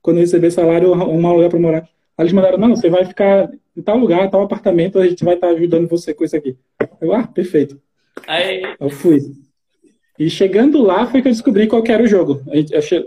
[0.01, 1.89] quando eu receber salário, uma lugar para morar.
[2.19, 5.37] Aí eles mandaram, não, você vai ficar em tal lugar, tal apartamento, a gente vai
[5.37, 6.57] estar tá ajudando você com isso aqui.
[7.01, 7.81] Eu, ah, perfeito.
[8.27, 8.61] Aí...
[8.81, 9.21] Eu fui.
[10.19, 12.43] E chegando lá foi que eu descobri qual era o jogo.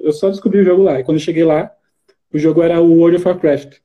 [0.02, 0.97] Eu só descobri o jogo lá.
[0.97, 1.69] E quando eu cheguei lá,
[2.34, 3.80] o jogo era o World of Warcraft.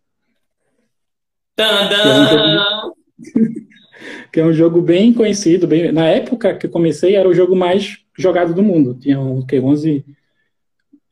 [4.33, 5.67] que é um jogo bem conhecido.
[5.67, 5.91] Bem...
[5.91, 8.95] Na época que eu comecei, era o jogo mais jogado do mundo.
[8.95, 10.05] Tinha o que, 11,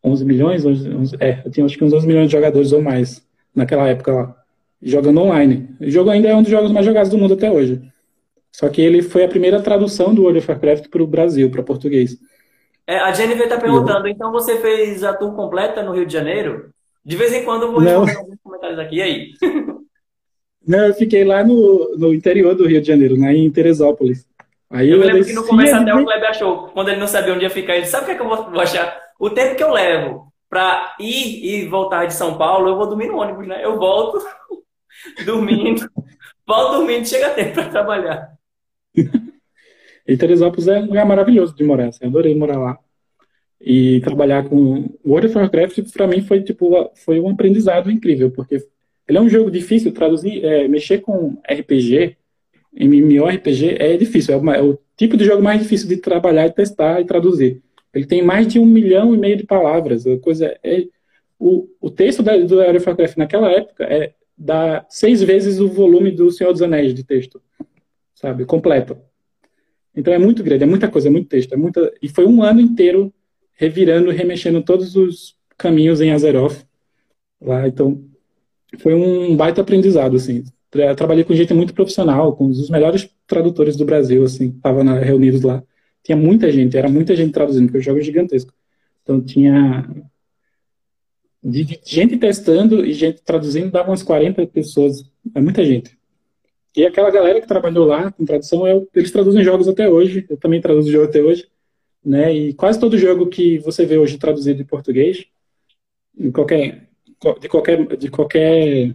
[0.05, 0.65] 11 milhões?
[0.65, 3.25] 11, 11, é, eu tinha acho que uns 11 milhões de jogadores ou mais
[3.55, 4.37] naquela época lá,
[4.83, 5.69] jogando online.
[5.81, 7.83] O jogo ainda é um dos jogos mais jogados do mundo até hoje.
[8.53, 11.63] Só que ele foi a primeira tradução do World of Warcraft para o Brasil, para
[11.63, 12.17] português.
[12.87, 16.71] É, a Jennifer está perguntando, então você fez a tour completa no Rio de Janeiro?
[17.05, 18.97] De vez em quando eu vou responder alguns comentários aqui.
[18.97, 19.33] E aí?
[20.67, 24.27] Não, eu fiquei lá no, no interior do Rio de Janeiro, lá em Teresópolis.
[24.71, 27.35] Aí eu, eu lembro que no começo até o Kleber achou, quando ele não sabia
[27.35, 28.99] onde ia ficar, ele disse, sabe o que, é que eu vou achar?
[29.21, 33.09] O tempo que eu levo para ir e voltar de São Paulo, eu vou dormir
[33.09, 33.65] no ônibus, né?
[33.65, 34.25] Eu volto
[35.27, 35.91] dormindo,
[36.47, 38.39] volto dormindo, chega tempo para trabalhar.
[40.07, 41.89] e Teresópolis é um lugar maravilhoso de morar.
[41.89, 42.79] Assim, adorei morar lá.
[43.61, 48.65] E trabalhar com World of Warcraft, para mim, foi, tipo, foi um aprendizado incrível, porque
[49.09, 52.17] ele é um jogo difícil, traduzir, é, mexer com RPG,
[52.73, 54.35] MMORPG, é difícil.
[54.35, 57.61] É, uma, é, o tipo de jogo mais difícil de trabalhar, e testar e traduzir.
[57.95, 60.07] Ele tem mais de um milhão e meio de palavras.
[60.07, 60.87] A coisa é,
[61.39, 65.69] o, o texto da, do World of Warcraft naquela época é dá seis vezes o
[65.69, 67.41] volume do Senhor dos Anéis de texto
[68.25, 68.47] sabe?
[68.47, 68.97] Completo.
[69.95, 71.93] Então é muito grande, é muita coisa, é muito texto, é muita.
[72.01, 73.13] E foi um ano inteiro
[73.55, 76.65] revirando remexendo todos os caminhos em Azeroth
[77.41, 77.69] lá.
[77.69, 78.03] Então
[78.79, 80.43] foi um baita aprendizado, assim.
[80.97, 85.63] Trabalhei com gente muito profissional, com os melhores tradutores do Brasil, assim, estavam reunidos lá.
[86.05, 88.53] Tinha muita gente, era muita gente traduzindo, porque o jogo é gigantesco.
[89.03, 89.89] Então tinha
[91.43, 95.05] de gente testando e gente traduzindo, dava umas 40 pessoas.
[95.35, 95.99] É muita gente.
[96.77, 100.37] E aquela galera que trabalhou lá com tradução, eu, eles traduzem jogos até hoje, eu
[100.37, 101.49] também traduzo jogo até hoje,
[102.05, 102.35] né?
[102.35, 105.27] E quase todo jogo que você vê hoje traduzido em português,
[106.19, 106.89] em qualquer,
[107.41, 108.95] de qualquer, de qualquer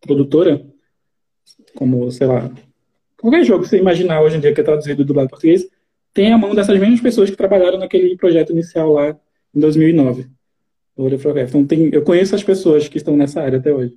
[0.00, 0.64] produtora,
[1.74, 2.50] como, sei lá,
[3.20, 5.68] qualquer jogo que você imaginar hoje em dia que é traduzido do lado português,
[6.12, 9.16] tem a mão dessas mesmas pessoas que trabalharam naquele projeto inicial lá
[9.54, 10.28] em 2009.
[11.48, 13.96] Então tem, eu conheço as pessoas que estão nessa área até hoje.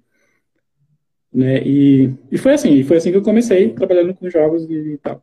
[1.34, 1.62] Né?
[1.66, 5.22] E, e foi assim, foi assim que eu comecei trabalhando com jogos e, e tal.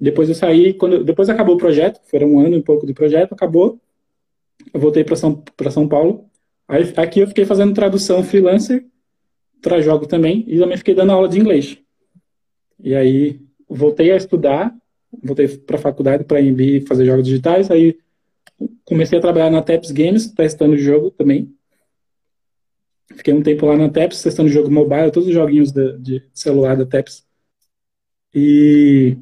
[0.00, 3.34] Depois eu saí, quando depois acabou o projeto, foi um ano e pouco de projeto,
[3.34, 3.78] acabou.
[4.72, 6.24] Eu voltei para São para São Paulo.
[6.66, 8.86] Aí aqui eu fiquei fazendo tradução freelancer
[9.60, 11.78] para jogo também e também fiquei dando aula de inglês.
[12.82, 14.74] E aí voltei a estudar,
[15.22, 17.98] voltei para a faculdade para MB fazer jogos digitais, aí
[18.84, 21.54] comecei a trabalhar na Teps Games, testando o jogo também.
[23.14, 26.22] Fiquei um tempo lá na Teps, testando o jogo mobile, todos os joguinhos de, de
[26.32, 27.26] celular da Teps.
[28.34, 29.16] E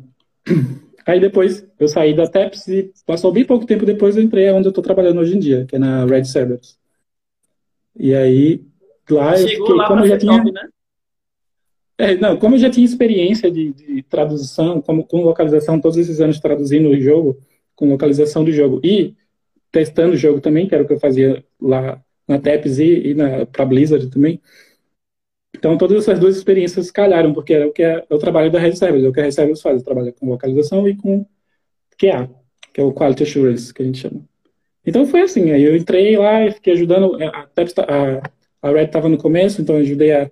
[1.07, 4.67] aí depois eu saí da Teps e passou bem pouco tempo depois eu entrei onde
[4.67, 6.79] eu estou trabalhando hoje em dia, que é na Red Servers.
[7.97, 8.65] E aí
[9.11, 10.69] lá Chegou eu fiquei, lá como já tinha, top, né?
[11.99, 16.21] É, não, como eu já tinha experiência de, de tradução, como, com localização, todos esses
[16.21, 17.37] anos traduzindo o jogo,
[17.75, 19.17] com localização do jogo e
[19.73, 23.47] testando o jogo também, que era o que eu fazia lá na TEPS e, e
[23.47, 24.41] para Blizzard também.
[25.57, 28.61] Então, todas essas duas experiências calharam, porque era o que é, é o trabalho da
[28.61, 31.27] Red Servers, é o que a Red Servers faz, trabalha com localização e com
[31.99, 32.31] QA,
[32.73, 34.21] que é o Quality Assurance, que a gente chama.
[34.87, 39.09] Então, foi assim, aí eu entrei lá e fiquei ajudando, a, a, a Red estava
[39.09, 40.31] no começo, então eu ajudei a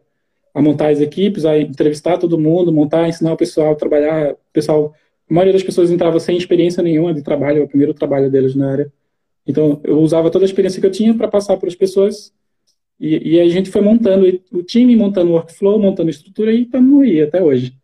[0.57, 4.33] a montar as equipes, a entrevistar todo mundo, montar, ensinar o pessoal a trabalhar.
[4.33, 4.95] O pessoal,
[5.31, 8.55] a maioria das pessoas entrava sem experiência nenhuma de trabalho, é o primeiro trabalho deles
[8.55, 8.90] na área.
[9.47, 12.33] Então, eu usava toda a experiência que eu tinha para passar para as pessoas.
[12.99, 16.62] E, e, a gente foi montando o time, montando o workflow, montando a estrutura e
[16.62, 17.77] estamos aí até hoje.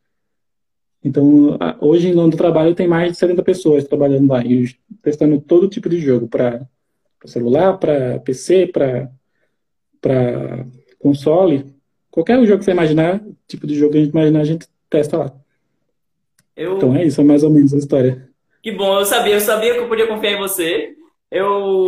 [1.05, 4.65] Então, hoje em do Trabalho tem mais de 70 pessoas trabalhando lá, e
[5.03, 6.67] testando todo tipo de jogo, para
[7.27, 10.67] celular, para PC, para
[10.99, 11.82] console.
[12.13, 15.17] Qualquer jogo que você imaginar, tipo de jogo que a gente imaginar, a gente testa
[15.17, 15.33] lá.
[16.55, 16.77] Eu...
[16.77, 18.29] Então é isso, é mais ou menos a história.
[18.63, 20.95] Que bom, eu sabia, eu sabia que eu podia confiar em você.
[21.31, 21.87] Eu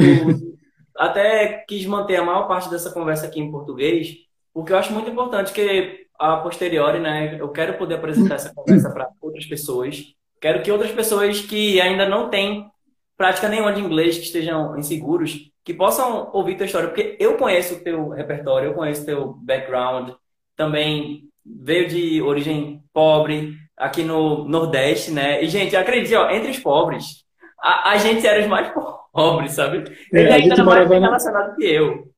[0.97, 4.17] até quis manter a maior parte dessa conversa aqui em português,
[4.53, 8.91] porque eu acho muito importante que a posteriori, né, eu quero poder apresentar essa conversa
[8.91, 10.15] para outras pessoas.
[10.41, 12.67] Quero que outras pessoas que ainda não têm
[13.17, 17.75] prática nenhuma de inglês, que estejam inseguros, que possam ouvir tua história, porque eu conheço
[17.75, 20.11] o teu repertório, eu conheço o teu background,
[20.57, 25.43] também veio de origem pobre, aqui no Nordeste, né?
[25.43, 27.25] E, gente, acredite, ó, entre os pobres,
[27.61, 28.73] a, a gente era os mais
[29.13, 29.85] pobres, sabe?
[30.13, 30.99] É, Ele ainda era mais na...
[30.99, 32.09] relacionado que eu.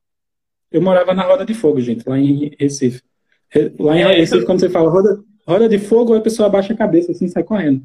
[0.71, 3.01] Eu morava na Roda de Fogo, gente, lá em Recife.
[3.79, 6.77] Lá em é, Recife, quando você fala roda, roda de Fogo, a pessoa abaixa a
[6.77, 7.81] cabeça assim sai correndo.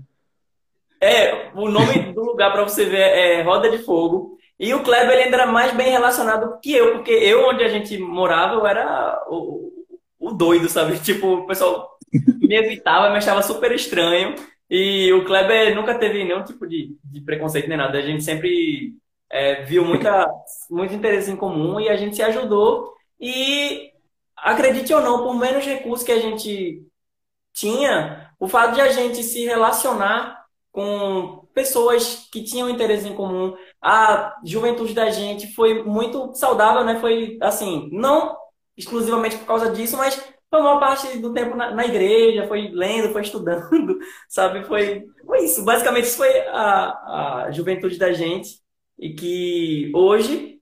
[1.03, 4.38] É, o nome do lugar para você ver é Roda de Fogo.
[4.57, 7.99] E o Kleber ele era mais bem relacionado que eu, porque eu, onde a gente
[7.99, 9.73] morava, eu era o,
[10.21, 10.97] o doido, sabe?
[11.03, 11.99] Tipo, o pessoal
[12.41, 14.37] me evitava, me achava super estranho.
[14.71, 17.99] E o Kleber nunca teve nenhum tipo de, de preconceito nem nada.
[17.99, 18.95] A gente sempre
[19.29, 20.31] é, viu muita,
[20.71, 22.95] muito interesse em comum e a gente se ajudou.
[23.21, 23.91] E
[24.37, 26.81] acredite ou não, por menos recursos que a gente
[27.53, 30.42] tinha, o fato de a gente se relacionar
[30.73, 33.55] com pessoas que tinham interesse em comum.
[33.81, 36.99] A juventude da gente foi muito saudável, né?
[36.99, 38.37] Foi assim, não
[38.77, 40.15] exclusivamente por causa disso, mas
[40.51, 44.65] foi uma parte do tempo na, na igreja, foi lendo, foi estudando, sabe?
[44.65, 45.65] Foi, foi isso.
[45.65, 48.61] Basicamente, isso foi a, a juventude da gente.
[48.99, 50.59] E que hoje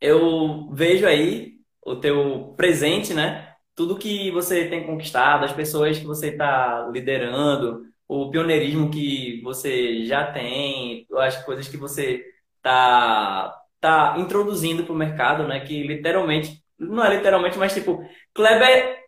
[0.00, 1.54] eu vejo aí
[1.84, 3.54] o teu presente, né?
[3.74, 10.04] Tudo que você tem conquistado, as pessoas que você está liderando, o pioneirismo que você
[10.04, 12.24] já tem, as coisas que você
[12.62, 15.60] tá, tá introduzindo para o mercado, né?
[15.60, 18.98] Que literalmente, não é literalmente, mas tipo, Kleber,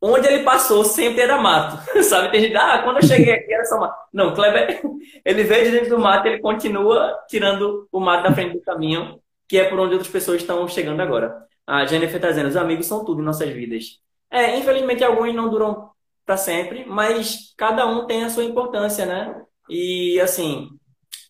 [0.00, 2.30] onde ele passou sempre era mato, sabe?
[2.30, 3.96] Tem gente, ah, quando eu cheguei aqui era só mato.
[4.12, 4.80] Não, Kleber,
[5.24, 9.20] ele veio de dentro do mato, ele continua tirando o mato da frente do caminho,
[9.48, 11.46] que é por onde outras pessoas estão chegando agora.
[11.66, 14.00] A Jennifer está dizendo, os amigos são tudo em nossas vidas.
[14.30, 15.90] É, infelizmente alguns não duram
[16.28, 19.34] para sempre, mas cada um tem a sua importância, né?
[19.66, 20.68] E assim,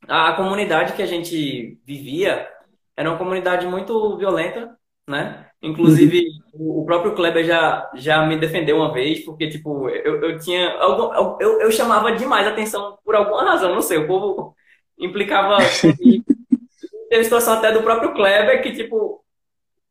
[0.09, 2.49] a comunidade que a gente vivia
[2.97, 4.77] era uma comunidade muito violenta,
[5.09, 5.47] né?
[5.63, 10.69] Inclusive, o próprio Kleber já, já me defendeu uma vez, porque, tipo, eu, eu tinha.
[10.81, 14.57] Algum, eu, eu chamava demais atenção por alguma razão, não sei, o povo
[14.99, 15.59] implicava.
[17.09, 19.25] Teve situação até do próprio Kleber que, tipo,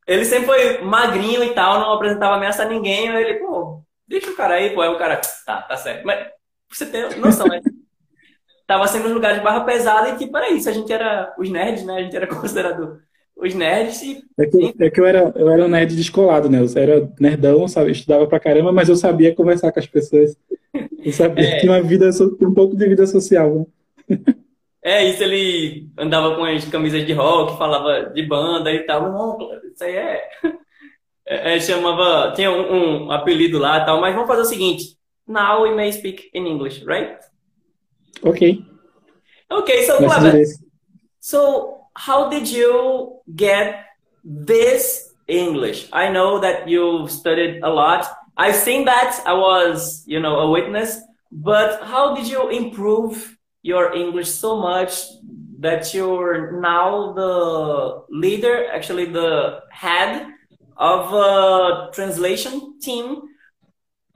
[0.06, 4.36] ele sempre foi magrinho e tal, não apresentava ameaça a ninguém, ele, pô, Deixa o
[4.36, 4.82] cara aí, pô.
[4.82, 6.06] Aí o cara, tá, tá certo.
[6.06, 6.28] Mas
[6.70, 7.62] você tem noção, né?
[8.66, 10.70] Tava sendo um lugar de barra pesada e tipo, era isso.
[10.70, 11.96] A gente era os nerds, né?
[11.96, 13.00] A gente era considerado
[13.36, 14.02] os nerds.
[14.02, 14.22] E...
[14.38, 16.60] É, que, é que eu era, eu era um nerd descolado, né?
[16.60, 17.92] Eu era nerdão, sabe?
[17.92, 20.36] estudava pra caramba, mas eu sabia conversar com as pessoas.
[21.04, 21.52] Eu sabia é.
[21.52, 22.10] que tinha uma vida,
[22.42, 23.68] um pouco de vida social,
[24.10, 24.18] né?
[24.84, 29.12] É, isso ele andava com as camisas de rock, falava de banda e tal.
[29.12, 30.30] Não, isso aí é.
[31.28, 32.34] É, é chamava.
[32.36, 34.98] Tinha um, um, apelido lá e tal, mas vamos fazer o seguinte.
[35.28, 37.18] Now we may speak in English, right?
[38.24, 38.64] Ok.
[39.52, 40.44] Okay, so Clever.
[41.20, 43.86] So how did you get
[44.24, 45.90] this English?
[45.92, 48.08] I know that you studied a lot.
[48.38, 49.22] I've seen that.
[49.26, 51.02] I was, you know, a witness.
[51.32, 55.04] But how did you improve your English so much
[55.60, 60.28] that you're now the leader, actually the head
[60.78, 63.22] of a translation team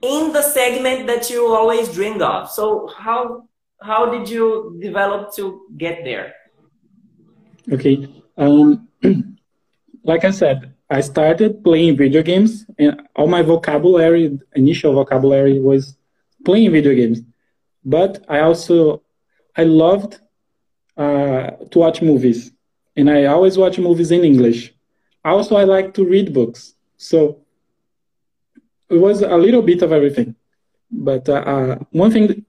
[0.00, 2.50] in the segment that you always dreamed of.
[2.50, 3.48] So how
[3.80, 6.34] how did you develop to get there?
[7.72, 8.88] Okay, um,
[10.04, 15.96] like I said, I started playing video games, and all my vocabulary, initial vocabulary, was
[16.44, 17.20] playing video games.
[17.84, 19.02] But I also
[19.56, 20.20] I loved
[20.96, 22.52] uh, to watch movies,
[22.96, 24.74] and I always watch movies in English.
[25.24, 27.38] Also, I like to read books, so
[28.90, 30.34] it was a little bit of everything.
[30.90, 32.44] But uh, uh one thing,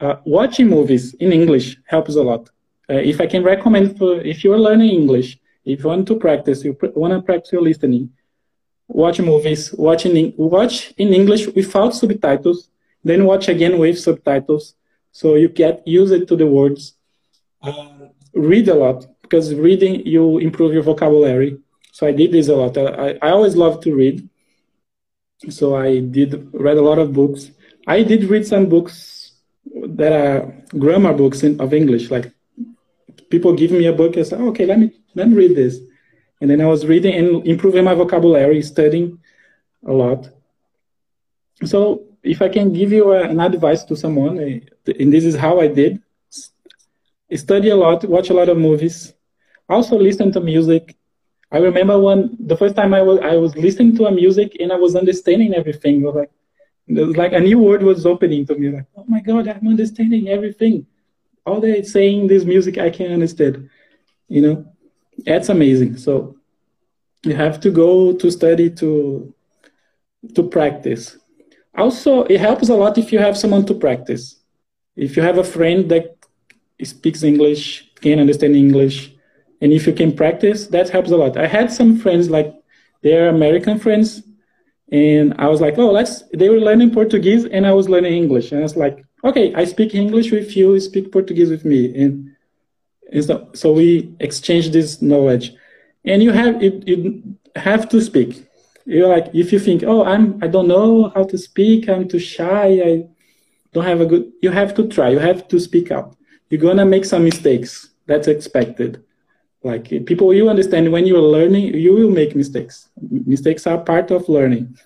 [0.00, 2.48] uh, watching movies in English helps a lot.
[2.90, 6.16] Uh, if I can recommend for if you are learning English, if you want to
[6.16, 8.10] practice, you pr- want to practice your listening,
[8.88, 12.70] watch movies, watch in, watch in English without subtitles,
[13.04, 14.74] then watch again with subtitles
[15.12, 16.94] so you get used to the words.
[17.62, 21.58] Uh, read a lot because reading you improve your vocabulary.
[21.92, 22.78] So I did this a lot.
[22.78, 24.28] I, I always love to read.
[25.50, 27.50] So I did read a lot of books.
[27.86, 29.32] I did read some books
[29.98, 32.10] that are grammar books in, of English.
[32.10, 32.32] Like
[33.30, 35.78] people give me a book and say, oh, okay, let me let me read this.
[36.40, 39.18] And then I was reading and improving my vocabulary, studying
[39.86, 40.28] a lot.
[41.64, 44.60] So if I can give you a, an advice to someone, eh,
[44.98, 46.00] and this is how I did,
[47.34, 49.12] study a lot, watch a lot of movies,
[49.68, 50.96] also listen to music.
[51.50, 54.72] I remember when the first time I was I was listening to a music and
[54.72, 56.02] I was understanding everything.
[56.02, 56.30] It was like
[56.88, 58.70] was like a new world was opening to me.
[58.70, 60.86] Like, oh my god, I'm understanding everything.
[61.46, 63.68] All they saying this music I can understand.
[64.28, 64.66] You know,
[65.24, 65.96] that's amazing.
[65.96, 66.36] So
[67.24, 69.34] you have to go to study to
[70.34, 71.16] to practice
[71.78, 74.40] also, it helps a lot if you have someone to practice.
[74.96, 76.16] If you have a friend that
[76.82, 79.14] speaks English, can understand English,
[79.60, 81.36] and if you can practice, that helps a lot.
[81.36, 82.54] I had some friends like
[83.02, 84.22] they're American friends,
[84.90, 86.22] and I was like, oh, let's.
[86.34, 89.64] They were learning Portuguese, and I was learning English, and I was like, okay, I
[89.64, 92.30] speak English with you, you speak Portuguese with me, and,
[93.12, 95.54] and so, so we exchange this knowledge.
[96.04, 98.48] And you have you, you have to speak
[98.88, 102.18] you're like if you think oh i'm i don't know how to speak i'm too
[102.18, 103.06] shy i
[103.72, 106.16] don't have a good you have to try you have to speak up
[106.48, 109.04] you're gonna make some mistakes that's expected
[109.62, 114.28] like people you understand when you're learning you will make mistakes mistakes are part of
[114.28, 114.76] learning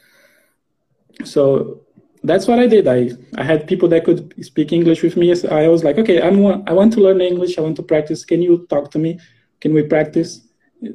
[1.24, 1.80] so
[2.24, 5.68] that's what i did i i had people that could speak english with me i
[5.68, 8.66] was like okay i'm i want to learn english i want to practice can you
[8.70, 9.18] talk to me
[9.60, 10.40] can we practice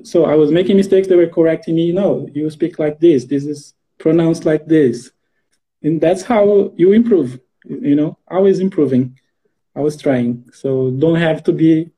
[0.04, 1.08] so I was making mistakes.
[1.08, 1.92] They were correcting me.
[1.92, 3.26] No, you speak like this.
[3.26, 5.12] This is pronounced like this,
[5.82, 7.40] and that's how you improve.
[7.66, 9.20] You know, always improving.
[9.76, 10.50] I was trying.
[10.54, 11.92] So don't have to be,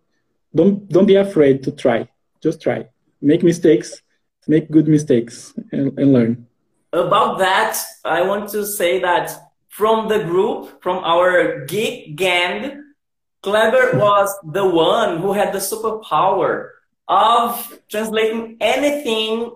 [0.56, 2.08] don't don't be afraid to try.
[2.42, 2.88] Just try.
[3.22, 4.02] Make mistakes.
[4.48, 6.48] Make good mistakes and, and learn.
[6.92, 9.32] About that, I want to say that
[9.68, 12.84] from the group, from our geek gang,
[13.44, 16.70] Kleber was the one who had the superpower
[17.08, 19.52] of translating anything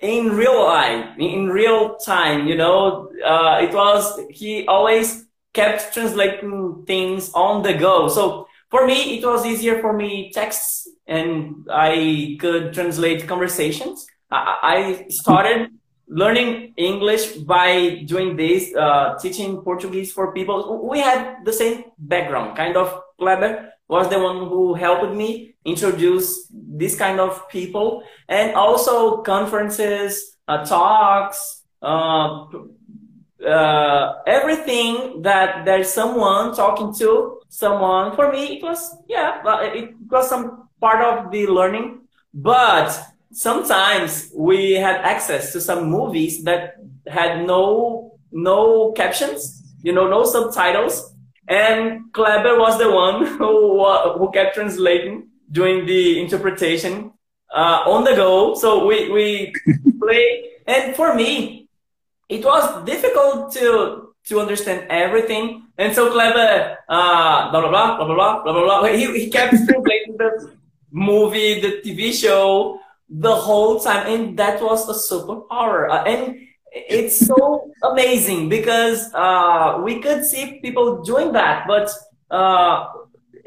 [0.00, 2.46] in real life, in real time.
[2.46, 8.08] You know, uh, it was he always kept translating things on the go.
[8.08, 14.04] So for me, it was easier for me texts, and I could translate conversations.
[14.32, 15.70] I, I started
[16.08, 20.88] learning English by doing this, uh, teaching Portuguese for people.
[20.90, 26.48] We had the same background, kind of clever was the one who helped me introduce
[26.50, 32.46] this kind of people and also conferences, uh, talks, uh,
[33.46, 38.14] uh, everything that there's someone talking to someone.
[38.14, 39.42] For me, it was, yeah,
[39.74, 42.00] it was some part of the learning,
[42.32, 42.90] but
[43.32, 46.76] sometimes we had access to some movies that
[47.06, 51.14] had no, no captions, you know, no subtitles
[51.48, 53.84] and Kleber was the one who
[54.18, 57.12] who kept translating doing the interpretation
[57.54, 58.54] uh, on the go.
[58.54, 59.54] So we we
[60.00, 61.68] play, and for me,
[62.28, 65.63] it was difficult to to understand everything.
[65.76, 68.92] And so clever, uh, blah blah blah blah blah blah blah blah.
[68.92, 70.54] He he kept translating the
[70.92, 72.78] movie, the TV show,
[73.10, 75.90] the whole time, and that was a superpower.
[75.90, 76.38] Uh, and
[76.70, 81.90] it's so amazing because uh, we could see people doing that, but
[82.30, 82.86] uh,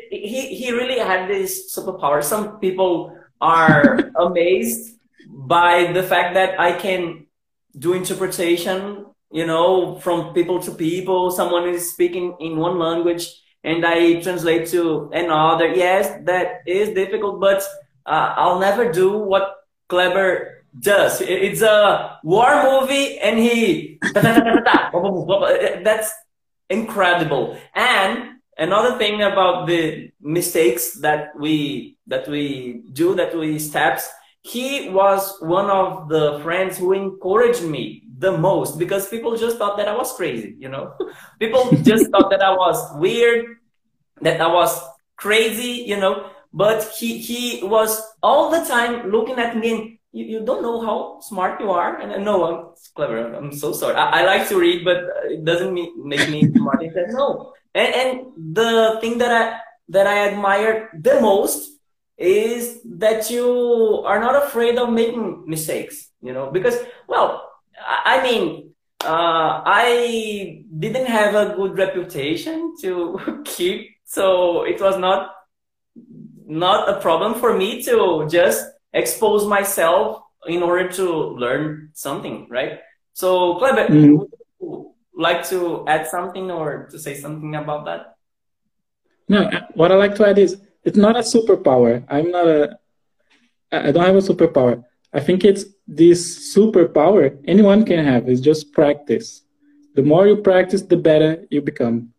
[0.10, 2.24] he he really had this superpower.
[2.24, 7.28] Some people are amazed by the fact that I can
[7.78, 11.32] do interpretation, you know, from people to people.
[11.32, 13.28] Someone is speaking in one language
[13.64, 15.68] and I translate to another.
[15.68, 17.64] Yes, that is difficult, but
[18.06, 19.56] uh, I'll never do what
[19.90, 21.22] Kleber does.
[21.22, 26.12] It's a war movie and he, that's
[26.70, 27.58] incredible.
[27.76, 34.08] And another thing about the mistakes that we, that we do, that we steps,
[34.42, 39.78] he was one of the friends who encouraged me the most because people just thought
[39.78, 40.94] that I was crazy, you know?
[41.40, 43.58] people just thought that I was weird,
[44.22, 44.82] that I was
[45.16, 46.32] crazy, you know?
[46.54, 50.82] But he, he was all the time looking at me and you, you don't know
[50.82, 52.00] how smart you are.
[52.00, 53.34] And I know I'm clever.
[53.34, 53.96] I'm so sorry.
[53.96, 56.82] I, I like to read, but it doesn't mean, make me smart.
[56.82, 57.54] He said, no.
[57.76, 59.60] And, and the thing that I,
[59.90, 61.78] that I admire the most
[62.18, 66.76] is that you are not afraid of making mistakes, you know, because,
[67.08, 67.48] well,
[67.86, 68.74] I mean,
[69.04, 75.34] uh, I didn't have a good reputation to keep, so it was not
[76.46, 82.80] not a problem for me to just expose myself in order to learn something, right?
[83.14, 84.16] So, Kleber, mm-hmm.
[84.16, 84.30] would
[84.62, 88.16] you like to add something or to say something about that?
[89.28, 92.06] No, what I like to add is it's not a superpower.
[92.08, 92.80] I'm not a.
[93.72, 94.86] I don't have a superpower.
[95.14, 98.28] I think it's this superpower anyone can have.
[98.28, 99.44] It's just practice.
[99.96, 102.14] The more you practice, the better you become.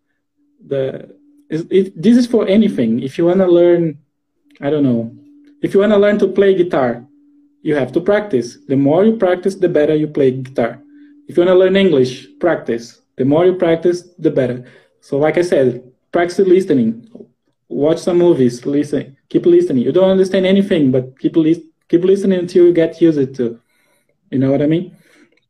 [0.67, 1.15] The
[1.51, 3.01] it, it, this is for anything.
[3.01, 3.99] If you want to learn,
[4.61, 5.15] I don't know.
[5.63, 7.07] If you want to learn to play guitar,
[7.63, 8.59] you have to practice.
[8.67, 10.83] The more you practice, the better you play guitar.
[11.29, 13.01] If you want to learn English, practice.
[13.17, 14.65] The more you practice, the better.
[15.01, 17.09] So, like I said, practice listening.
[17.69, 18.65] Watch some movies.
[18.65, 19.17] Listen.
[19.29, 19.85] Keep listening.
[19.85, 23.61] You don't understand anything, but keep listening keep listening until you get used to.
[24.31, 24.97] You know what I mean?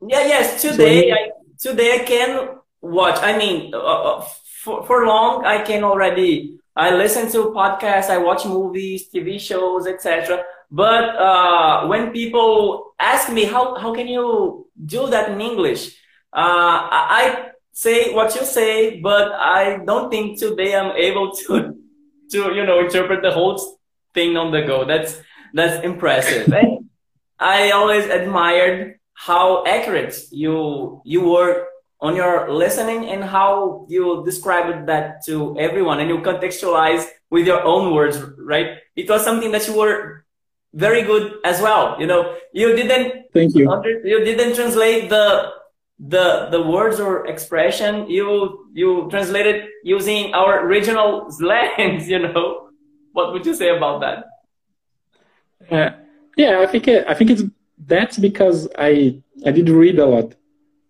[0.07, 0.26] Yeah.
[0.26, 0.62] Yes.
[0.62, 2.49] Today, so, I today I can
[2.80, 3.18] watch.
[3.22, 4.26] I mean, uh, uh,
[4.62, 6.55] for for long I can already.
[6.76, 8.09] I listen to podcasts.
[8.09, 10.45] I watch movies, TV shows, etc.
[10.70, 15.97] But uh, when people ask me how how can you do that in English,
[16.32, 21.74] uh, I say what you say, but I don't think today I'm able to
[22.30, 23.59] to you know interpret the whole
[24.14, 24.84] thing on the go.
[24.84, 25.20] That's
[25.55, 26.53] that's impressive.
[26.53, 26.90] and
[27.38, 31.66] I always admired how accurate you you were
[32.01, 37.62] on your listening and how you described that to everyone and you contextualize with your
[37.64, 38.78] own words, right?
[38.94, 40.24] It was something that you were
[40.74, 41.96] very good as well.
[41.99, 43.70] You know, you didn't thank you.
[43.70, 45.51] Under, you didn't translate the
[45.99, 48.09] the the words or expression.
[48.09, 52.09] You you translated using our regional slangs.
[52.09, 52.70] You know,
[53.12, 54.24] what would you say about that?
[55.70, 55.90] Uh,
[56.36, 57.42] yeah, I think it, I think it's
[57.86, 60.34] that's because I I did read a lot,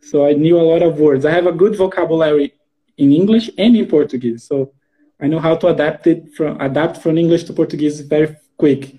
[0.01, 1.25] so I knew a lot of words.
[1.25, 2.55] I have a good vocabulary
[2.97, 4.73] in English and in Portuguese, so
[5.21, 8.99] I know how to adapt it from adapt from English to Portuguese very quick.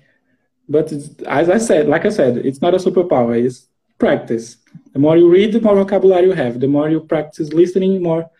[0.68, 0.92] But
[1.26, 3.42] as I said, like I said, it's not a superpower.
[3.44, 3.68] It's
[3.98, 4.56] practice.
[4.92, 6.60] The more you read, the more vocabulary you have.
[6.60, 8.30] The more you practice listening, more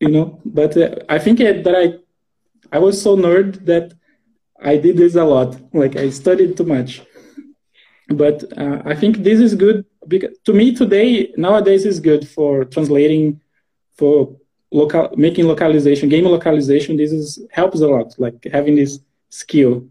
[0.00, 0.40] you know.
[0.44, 1.84] But uh, I think it, that I
[2.76, 3.94] I was so nerd that
[4.64, 5.56] I did this a lot.
[5.72, 7.02] Like I studied too much.
[8.08, 12.64] But uh, I think this is good because to me today nowadays is good for
[12.64, 13.40] translating,
[13.94, 14.36] for
[14.70, 16.96] local making localization, game localization.
[16.96, 18.14] This is helps a lot.
[18.18, 19.00] Like having this
[19.30, 19.86] skill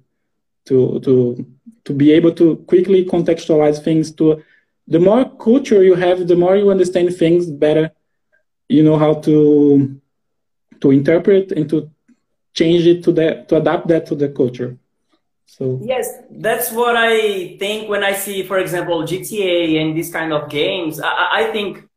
[0.66, 1.46] to to
[1.86, 4.12] to be able to quickly contextualize things.
[4.14, 4.44] To
[4.88, 7.92] the more culture you have, the more you understand things better.
[8.70, 10.00] You know how to
[10.82, 11.90] to interpret and to
[12.54, 14.78] change it to the to adapt that to the culture.
[15.46, 20.34] So yes, that's what I think when I see, for example, GTA and these kind
[20.34, 21.00] of games.
[21.00, 21.88] I, I think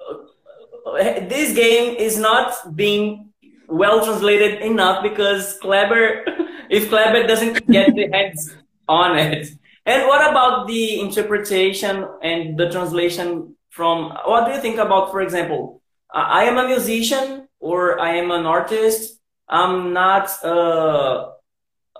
[0.00, 0.92] uh,
[1.28, 3.32] this game is not being
[3.68, 6.24] well translated enough because Kleber,
[6.70, 8.54] if Kleber doesn't get the hands
[8.88, 9.48] on it.
[9.84, 15.22] And what about the interpretation and the translation from, what do you think about, for
[15.22, 15.82] example,
[16.12, 19.18] I am a musician or I am an artist
[19.48, 21.32] I'm not uh,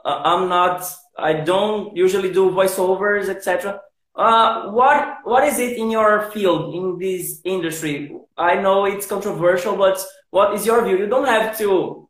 [0.04, 0.84] I'm not.
[1.18, 3.80] I don't usually do voiceovers, etc.
[4.14, 8.14] Uh, what what is it in your field in this industry?
[8.36, 10.98] I know it's controversial, but what is your view?
[10.98, 12.08] You don't have to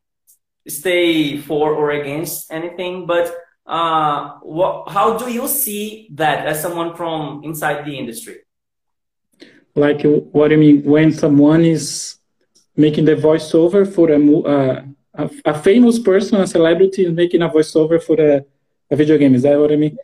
[0.68, 3.34] stay for or against anything, but
[3.66, 8.36] uh, what, how do you see that as someone from inside the industry?
[9.74, 12.18] Like what I mean when someone is
[12.76, 17.48] making the voiceover for a uh, a, a, famous person, a celebrity, is making a
[17.48, 18.44] voiceover for a,
[18.90, 19.34] a video game.
[19.34, 19.96] Is that what I mean?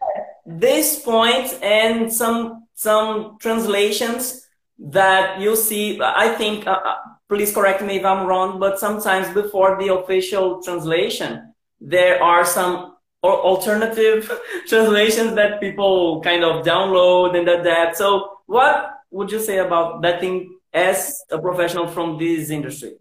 [0.44, 4.46] This point and some some translations
[4.78, 6.00] that you see.
[6.00, 6.66] I think.
[6.66, 6.96] Uh, uh,
[7.28, 12.96] please correct me if I'm wrong, but sometimes before the official translation, there are some
[13.22, 14.30] alternative
[14.68, 17.96] translations that people kind of download and that, that.
[17.96, 22.94] So, what would you say about that thing as a professional from this industry?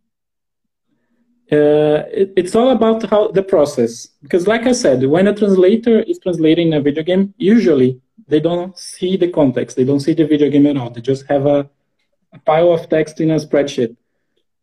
[1.49, 4.07] Uh, it, it's all about how the process.
[4.21, 8.77] Because, like I said, when a translator is translating a video game, usually they don't
[8.77, 9.77] see the context.
[9.77, 10.89] They don't see the video game at all.
[10.89, 11.69] They just have a,
[12.33, 13.95] a pile of text in a spreadsheet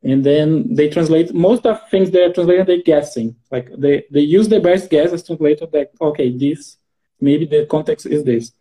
[0.05, 4.49] and then they translate most of things they're translating they're guessing like they, they use
[4.49, 6.77] the best guess as translator that okay this
[7.21, 8.53] maybe the context is this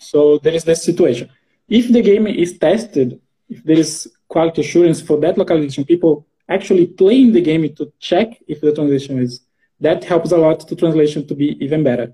[0.00, 1.28] so there is this situation
[1.68, 6.86] if the game is tested if there is quality assurance for that localization people actually
[6.86, 9.40] playing the game to check if the translation is
[9.80, 12.12] that helps a lot to translation to be even better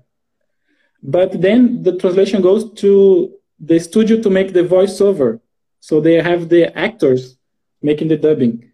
[1.01, 5.39] but then the translation goes to the studio to make the voiceover
[5.79, 7.37] so they have the actors
[7.85, 8.71] making the dubbing.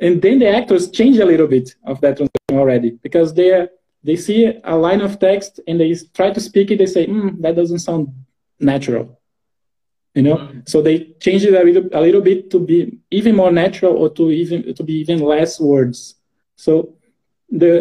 [0.00, 3.68] And then the actors change a little bit of that translation already because they
[4.02, 6.78] they see a line of text and they try to speak it.
[6.78, 8.08] They say, mm, that doesn't sound
[8.60, 9.17] natural,
[10.18, 10.38] you know.
[10.38, 10.60] Mm-hmm.
[10.72, 12.78] So they change it a little, a little bit to be
[13.18, 15.98] even more natural or to even to be even less words.
[16.64, 16.72] So
[17.60, 17.72] the,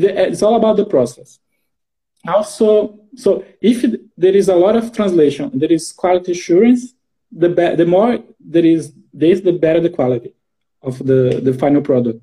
[0.00, 1.28] the it's all about the process.
[2.34, 2.66] Also,
[3.24, 3.30] so
[3.72, 3.76] if
[4.22, 6.82] there is a lot of translation, there is quality assurance.
[7.42, 8.12] The be- the more
[8.54, 10.32] there is this, the better the quality
[10.82, 12.20] of the, the final product.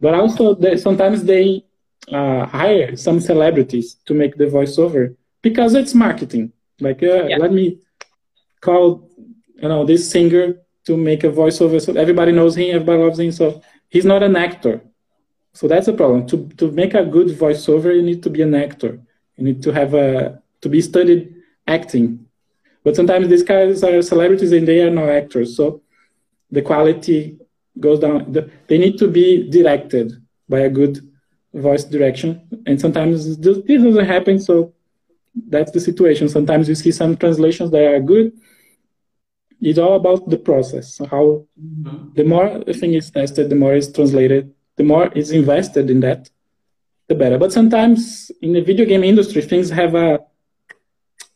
[0.00, 1.64] But also, they, sometimes they
[2.12, 6.52] uh, hire some celebrities to make the voiceover because it's marketing.
[6.80, 7.38] Like, uh, yeah.
[7.44, 7.78] let me
[8.66, 8.84] call
[9.62, 10.46] you know this singer
[10.86, 13.32] to make a voiceover so everybody knows him, everybody loves him.
[13.32, 14.82] So he's not an actor.
[15.52, 16.26] So that's a problem.
[16.30, 18.92] To to make a good voiceover, you need to be an actor.
[19.36, 21.22] You need to have a to be studied
[21.66, 22.26] acting.
[22.84, 25.56] But sometimes these guys are celebrities and they are not actors.
[25.56, 25.82] So
[26.50, 27.38] the quality
[27.80, 28.32] goes down.
[28.32, 30.12] The, they need to be directed
[30.48, 31.00] by a good
[31.54, 32.46] voice direction.
[32.66, 34.38] And sometimes this doesn't happen.
[34.38, 34.74] So
[35.48, 36.28] that's the situation.
[36.28, 38.32] Sometimes you see some translations that are good.
[39.64, 40.98] It's all about the process.
[40.98, 42.12] How mm-hmm.
[42.14, 46.00] the more a thing is tested, the more it's translated, the more is invested in
[46.00, 46.28] that,
[47.08, 47.38] the better.
[47.38, 50.20] But sometimes in the video game industry, things have a,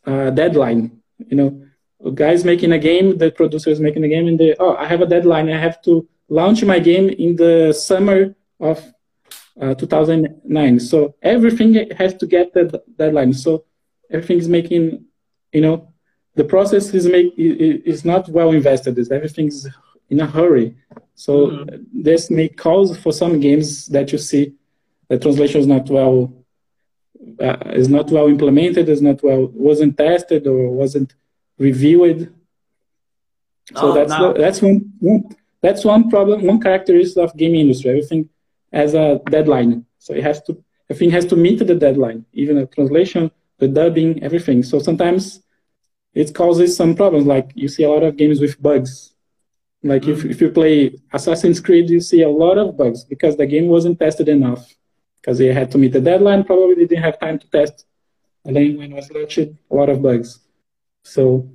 [0.05, 1.01] a deadline.
[1.31, 1.67] You know,
[2.05, 4.85] a guys making a game, the producer is making a game, and they, oh, I
[4.85, 5.49] have a deadline.
[5.49, 8.79] I have to launch my game in the summer of
[9.59, 10.81] uh, 2009.
[10.81, 13.33] So everything has to get that deadline.
[13.33, 13.65] So
[14.11, 15.07] everything is making,
[15.53, 15.95] you know,
[16.39, 18.93] the process is make is not well invested.
[19.19, 19.59] Everything's
[20.13, 20.69] in a hurry.
[21.15, 22.03] So mm-hmm.
[22.09, 24.45] this may cause for some games that you see
[25.09, 26.17] the translation is not well
[27.47, 31.11] uh, is not well implemented, is not well wasn't tested or wasn't
[31.59, 32.21] reviewed.
[33.75, 34.33] So oh, that's no.
[34.33, 35.23] the, that's one, one,
[35.61, 37.91] that's one problem, one characteristic of game industry.
[37.91, 38.29] Everything
[38.73, 40.53] has a deadline, so it has to
[40.89, 44.63] everything has to meet the deadline, even the translation, the dubbing, everything.
[44.63, 45.43] So sometimes
[46.19, 47.27] it causes some problems.
[47.27, 49.15] Like you see a lot of games with bugs.
[49.85, 50.27] Like mm-hmm.
[50.27, 53.69] if, if you play Assassin's Creed, you see a lot of bugs because the game
[53.69, 54.75] wasn't tested enough.
[55.21, 57.87] Because they had to meet the deadline, probably they didn't have time to test.
[58.45, 60.41] And then when it was launched, a lot of bugs.
[61.05, 61.49] So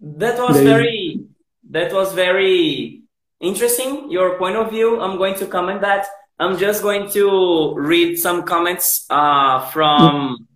[0.00, 1.26] that was they, very
[1.68, 3.02] that was very
[3.40, 4.10] interesting.
[4.10, 4.98] Your point of view.
[4.98, 6.06] I'm going to comment that.
[6.38, 10.47] I'm just going to read some comments uh, from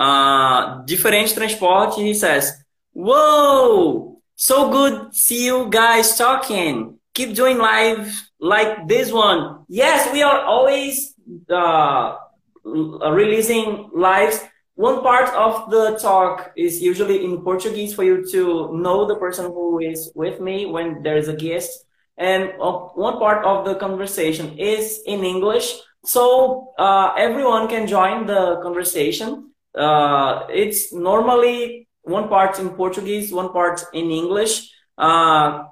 [0.00, 2.00] uh, Diferente Transporte.
[2.00, 2.56] He says,
[2.92, 6.98] "Whoa, so good see you guys talking.
[7.12, 8.08] Keep doing live
[8.40, 9.66] like this one.
[9.68, 11.12] Yes, we are always
[11.50, 12.16] uh,
[12.64, 14.40] releasing lives
[14.80, 19.52] one part of the talk is usually in Portuguese for you to know the person
[19.52, 21.84] who is with me when there is a guest.
[22.16, 25.76] And one part of the conversation is in English.
[26.06, 29.49] So uh, everyone can join the conversation.
[29.74, 34.70] Uh, it's normally one part in Portuguese, one part in English.
[34.98, 35.64] Uh,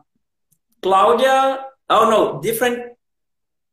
[0.83, 2.93] Claudia, oh no, different,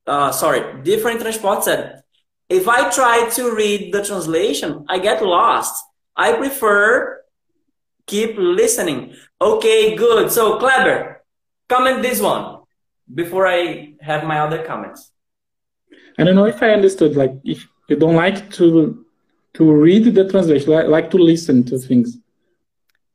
[0.07, 2.01] uh, sorry, different transport said,
[2.49, 5.83] if I try to read the translation, I get lost.
[6.15, 7.21] I prefer
[8.07, 9.15] keep listening.
[9.41, 10.31] Okay, good.
[10.31, 11.23] So Kleber,
[11.67, 12.61] comment this one
[13.13, 15.11] before I have my other comments.
[16.17, 17.15] I don't know if I understood.
[17.15, 19.04] Like, if you don't like to
[19.55, 22.17] to read the translation, like, like to listen to things.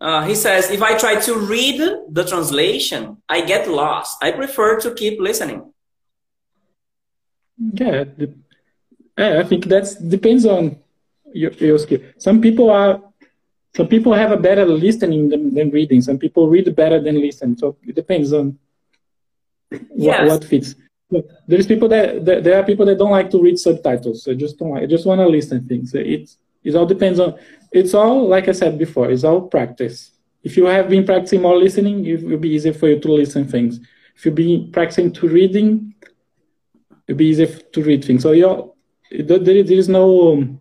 [0.00, 1.78] Uh, he says, if I try to read
[2.08, 4.16] the translation, I get lost.
[4.22, 5.72] I prefer to keep listening.
[7.58, 8.34] Yeah, the,
[9.18, 10.78] I think that depends on
[11.34, 12.00] your, your skill.
[12.16, 13.02] Some people are,
[13.76, 16.00] some people have a better listening than, than reading.
[16.00, 17.58] Some people read better than listen.
[17.58, 18.58] So it depends on
[19.94, 20.20] yes.
[20.20, 20.74] what, what fits.
[21.46, 24.24] There's people that, that, there are people that don't like to read subtitles.
[24.24, 25.94] So just don't like, just want to listen things.
[25.94, 26.30] It
[26.62, 27.38] it all depends on.
[27.72, 29.10] It's all like I said before.
[29.10, 30.12] It's all practice.
[30.42, 33.46] If you have been practicing more listening, it will be easier for you to listen
[33.46, 33.80] things.
[34.16, 35.94] If you've been practicing to reading,
[37.06, 38.22] it'll be easier to read things.
[38.22, 38.74] So you
[39.10, 40.60] there, there is no um,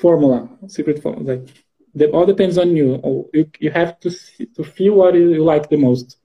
[0.00, 1.36] formula, secret formula.
[1.36, 1.48] Like
[1.94, 3.28] it all depends on you.
[3.32, 4.10] You, you have to
[4.56, 6.18] to feel what you like the most.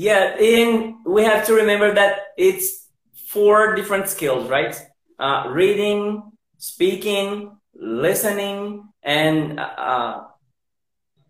[0.00, 2.88] Yeah, and we have to remember that it's
[3.28, 4.74] four different skills, right?
[5.18, 10.22] Uh, reading, speaking, listening, and uh,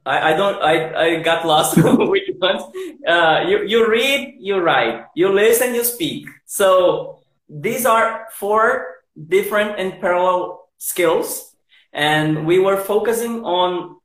[0.07, 2.63] I, I don't I, I got lost which ones.
[3.05, 6.29] Uh, you you read, you write, you listen, you speak.
[6.47, 7.19] So
[7.49, 11.57] these are four different and parallel skills,
[11.93, 13.97] and we were focusing on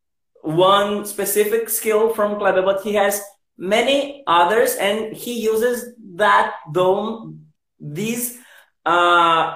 [0.41, 3.21] one specific skill from Kleber, but he has
[3.57, 7.47] many others, and he uses that dome
[7.79, 8.37] these
[8.85, 9.55] uh,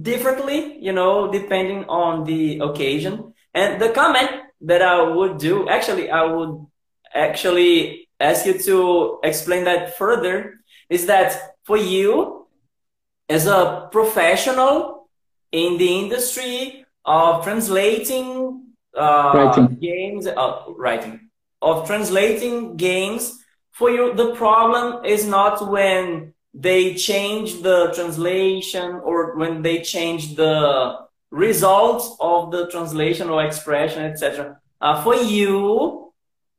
[0.00, 3.34] differently, you know, depending on the occasion.
[3.54, 4.30] And the comment
[4.62, 6.66] that I would do, actually, I would
[7.14, 12.46] actually ask you to explain that further, is that for you,
[13.28, 15.08] as a professional
[15.52, 18.64] in the industry of translating
[18.96, 21.27] uh, games, uh, writing,
[21.60, 24.14] of translating games for you.
[24.14, 30.98] The problem is not when they change the translation or when they change the
[31.30, 36.08] results of the translation or expression etc uh, for you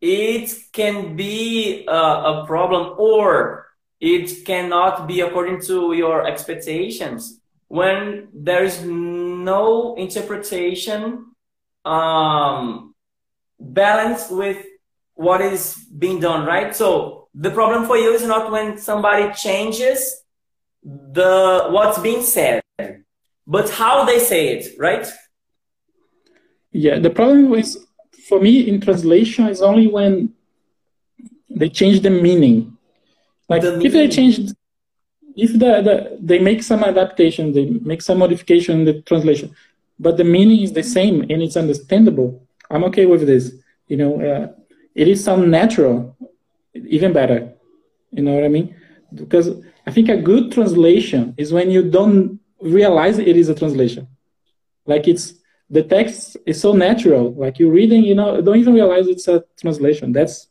[0.02, 3.68] it can be a, a problem or
[4.00, 7.42] it cannot be according to your expectations.
[7.68, 11.26] When there is no interpretation
[11.84, 12.96] um,
[13.60, 14.66] balanced with
[15.20, 16.74] what is being done, right?
[16.74, 20.00] So the problem for you is not when somebody changes
[20.82, 22.62] the what's being said,
[23.46, 25.06] but how they say it, right?
[26.72, 27.86] Yeah, the problem is
[28.30, 30.34] for me in translation is only when
[31.50, 32.78] they change the meaning.
[33.50, 33.92] Like the if meaning.
[33.92, 34.36] they change,
[35.36, 39.54] if the, the they make some adaptation, they make some modification in the translation,
[40.00, 42.48] but the meaning is the same and it's understandable.
[42.70, 43.52] I'm okay with this.
[43.90, 44.59] You know, uh,
[45.02, 46.18] it is sound natural,
[46.74, 47.54] even better.
[48.12, 48.76] You know what I mean?
[49.14, 49.48] Because
[49.88, 54.08] I think a good translation is when you don't realize it is a translation.
[54.86, 55.26] Like it's
[55.70, 57.34] the text is so natural.
[57.34, 60.12] Like you're reading, you know, don't even realize it's a translation.
[60.12, 60.48] That's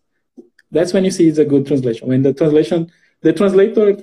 [0.70, 2.08] that's when you see it's a good translation.
[2.08, 2.90] When the translation,
[3.20, 3.98] the translator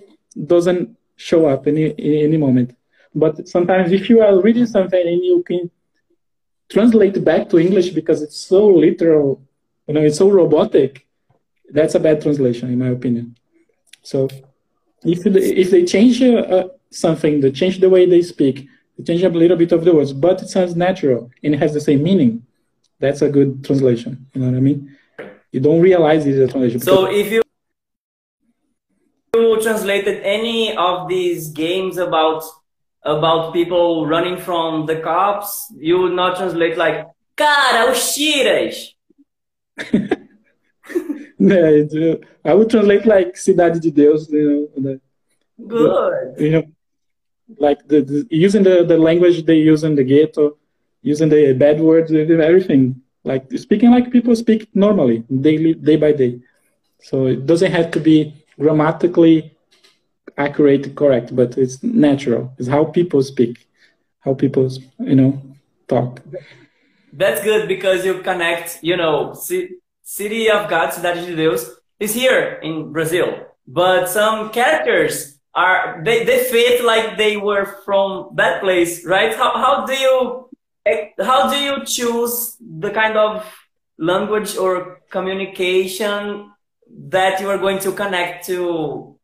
[0.54, 1.86] doesn't show up any
[2.28, 2.76] any moment.
[3.16, 5.72] But sometimes if you are reading something and you can
[6.70, 9.41] translate back to English because it's so literal
[9.88, 11.06] you know, it's so robotic.
[11.70, 13.36] That's a bad translation, in my opinion.
[14.02, 14.30] So,
[15.04, 18.68] if they, if they change uh, something, they change the way they speak,
[18.98, 21.74] they change a little bit of the words, but it sounds natural and it has
[21.74, 22.46] the same meaning.
[23.00, 24.26] That's a good translation.
[24.34, 24.96] You know what I mean?
[25.52, 26.80] You don't realize it's a translation.
[26.80, 27.42] So if you
[29.36, 32.44] you translated any of these games about
[33.04, 37.06] about people running from the cops, you would not translate like
[37.36, 38.95] cara, os tiras.
[41.40, 44.82] yeah, I would translate like Cidade de Deus, you know.
[44.82, 45.02] The,
[45.68, 46.36] Good.
[46.36, 46.64] The, you know,
[47.58, 50.58] like the, the, using the, the language they use in the ghetto,
[51.02, 53.02] using the bad words, everything.
[53.24, 56.40] Like speaking like people speak normally, daily, day by day.
[57.02, 59.56] So it doesn't have to be grammatically
[60.38, 62.54] accurate, correct, but it's natural.
[62.58, 63.68] It's how people speak,
[64.20, 64.70] how people,
[65.00, 65.42] you know,
[65.88, 66.22] talk.
[67.18, 72.59] That's good because you connect, you know, City of God, Cidade de Deus is here
[72.61, 73.47] in Brazil.
[73.66, 79.34] But some characters are, they, they fit like they were from that place, right?
[79.34, 80.49] How, how do you,
[81.24, 83.49] how do you choose the kind of
[83.97, 86.51] language or communication
[87.07, 89.16] that you are going to connect to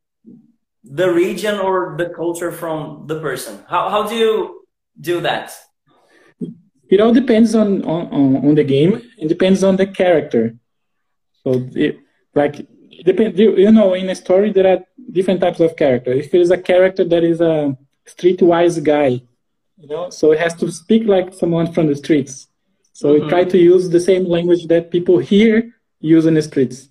[0.85, 3.59] the region or the culture from the person?
[3.67, 4.65] How, how do you
[4.99, 5.51] do that?
[6.91, 9.01] It all depends on, on, on the game.
[9.17, 10.55] It depends on the character.
[11.43, 11.97] So, it,
[12.35, 12.55] like,
[13.05, 14.79] depend, you, you know, in a story, there are
[15.11, 16.11] different types of character.
[16.11, 19.21] If it is a character that is a streetwise guy,
[19.77, 22.47] you know, so it has to speak like someone from the streets.
[22.93, 23.23] So mm-hmm.
[23.23, 26.89] we try to use the same language that people here use in the streets.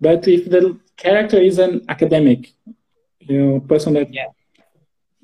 [0.00, 2.52] But if the character is an academic,
[3.18, 4.28] you know, person that yeah.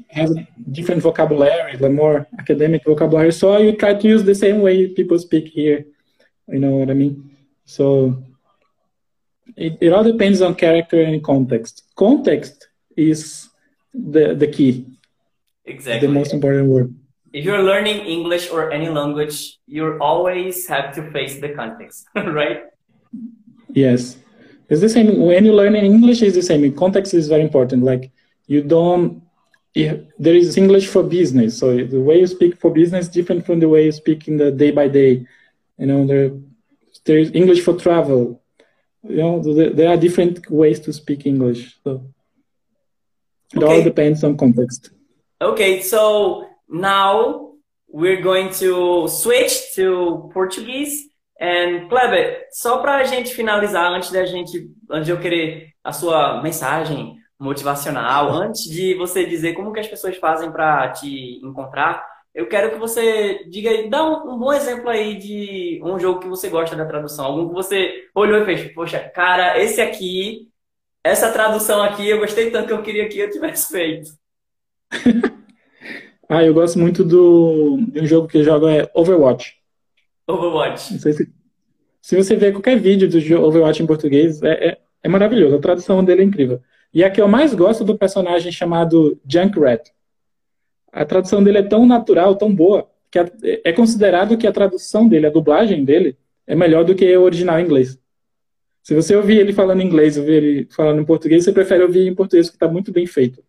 [0.09, 4.61] Has a different vocabulary, the more academic vocabulary, so you try to use the same
[4.61, 5.85] way people speak here.
[6.49, 7.37] You know what I mean?
[7.65, 8.23] So
[9.57, 11.85] it, it all depends on character and context.
[11.97, 13.49] Context is
[13.95, 14.87] the the key.
[15.65, 16.07] Exactly.
[16.07, 16.95] The most important word.
[17.33, 22.65] If you're learning English or any language, you always have to face the context, right?
[23.69, 24.17] Yes.
[24.69, 26.23] It's the same when you learn in English.
[26.23, 26.75] It's the same.
[26.75, 27.85] Context is very important.
[27.85, 28.11] Like
[28.47, 29.23] you don't.
[29.75, 33.61] There is English for business, so the way you speak for business is different from
[33.61, 35.27] the way you speak in the day by day.
[35.79, 36.33] You know, there
[37.05, 38.43] there is English for travel.
[39.03, 41.79] You know, there, there are different ways to speak English.
[41.85, 42.05] So
[43.55, 43.67] it okay.
[43.67, 44.91] all depends on context.
[45.41, 47.53] Okay, so now
[47.89, 51.09] we're going to switch to Portuguese.
[51.41, 55.91] And, Kleber, só para a gente finalizar, antes da gente, antes de eu querer a
[55.91, 62.07] sua mensagem motivacional, antes de você dizer como que as pessoas fazem para te encontrar,
[62.35, 66.21] eu quero que você diga aí, dá um, um, bom exemplo aí de um jogo
[66.21, 70.49] que você gosta da tradução, algum que você olhou e fez, poxa, cara, esse aqui,
[71.03, 74.11] essa tradução aqui, eu gostei tanto que eu queria que eu tivesse feito.
[76.29, 79.57] ah, eu gosto muito do de um jogo que eu jogo é Overwatch.
[80.29, 80.99] Overwatch.
[80.99, 81.33] Se,
[82.03, 85.57] se, você ver qualquer vídeo do Overwatch em português, é, é, é, maravilhoso.
[85.57, 86.61] A tradução dele é incrível.
[86.93, 89.91] E a que eu mais gosto do personagem chamado Junkrat.
[90.93, 93.19] A tradução dele é tão natural, tão boa, que
[93.65, 96.17] é considerado que a tradução dele, a dublagem dele,
[96.47, 97.99] é melhor do que o original em inglês.
[98.83, 102.09] Se você ouvir ele falando em inglês, ouvir ele falando em português, você prefere ouvir
[102.09, 103.43] em português, que está muito bem feito.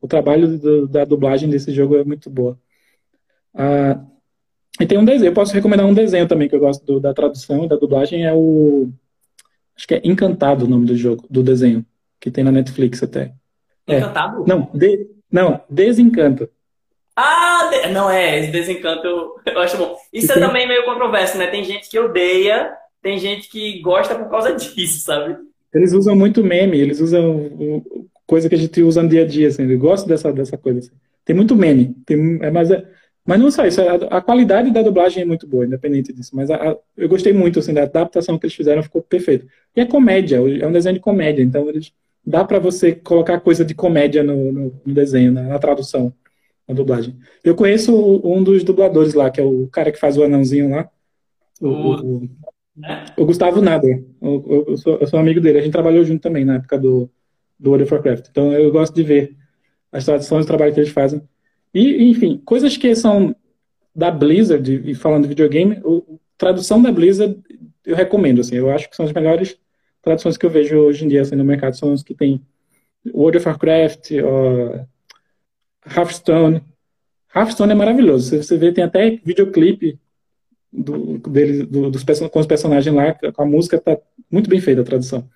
[0.00, 2.58] O trabalho do, da dublagem desse jogo é muito boa.
[3.52, 4.00] Ah,
[4.80, 7.14] e tem um desenho, eu posso recomendar um desenho também que eu gosto do, da
[7.14, 8.90] tradução e da dublagem, é o.
[9.74, 11.84] Acho que é Encantado o nome do jogo, do desenho,
[12.26, 13.32] que tem na Netflix até.
[13.86, 13.98] É.
[13.98, 14.42] Encantado?
[14.42, 14.48] É.
[14.48, 16.48] Não, de, não, Desencanto.
[17.14, 19.96] Ah, de, não é, esse Desencanto eu, eu acho bom.
[20.12, 21.46] Isso é também meio controverso, né?
[21.46, 25.36] Tem gente que odeia, tem gente que gosta por causa disso, sabe?
[25.72, 27.84] Eles usam muito meme, eles usam
[28.26, 30.80] coisa que a gente usa no dia a dia, assim, eu gosto dessa, dessa coisa.
[30.80, 30.90] Assim.
[31.24, 32.84] Tem muito meme, tem, é, mas é,
[33.24, 36.34] mas não só isso, a, a, qualidade da dublagem é muito boa, independente disso.
[36.34, 39.46] Mas a, a, eu gostei muito assim, da adaptação que eles fizeram, ficou perfeito.
[39.76, 41.92] E é comédia, é um desenho de comédia, então eles,
[42.26, 46.12] dá para você colocar coisa de comédia no, no, no desenho, na, na, tradução,
[46.66, 47.16] na dublagem.
[47.44, 50.90] Eu conheço um dos dubladores lá, que é o cara que faz o anãozinho lá,
[51.60, 52.30] o, o, o,
[53.18, 54.04] o Gustavo Nader.
[54.20, 57.08] Eu, eu, sou, eu sou amigo dele, a gente trabalhou junto também na época do,
[57.58, 58.26] do World of Warcraft.
[58.30, 59.36] Então eu gosto de ver
[59.92, 61.22] as traduções do trabalho que eles fazem.
[61.72, 63.34] E, enfim, coisas que são
[63.94, 67.38] da Blizzard, e falando de videogame, o, tradução da Blizzard
[67.84, 69.56] eu recomendo, assim, eu acho que são as melhores
[70.06, 72.40] traduções que eu vejo hoje em dia assim, no mercado, são as que tem
[73.12, 74.86] World of Warcraft, uh,
[77.34, 77.72] Hearthstone.
[77.72, 79.98] É maravilhoso, você vê, tem até videoclipe
[80.72, 83.98] do, dele, do, dos, com os personagens lá, com a música tá
[84.30, 85.28] muito bem feita a tradução.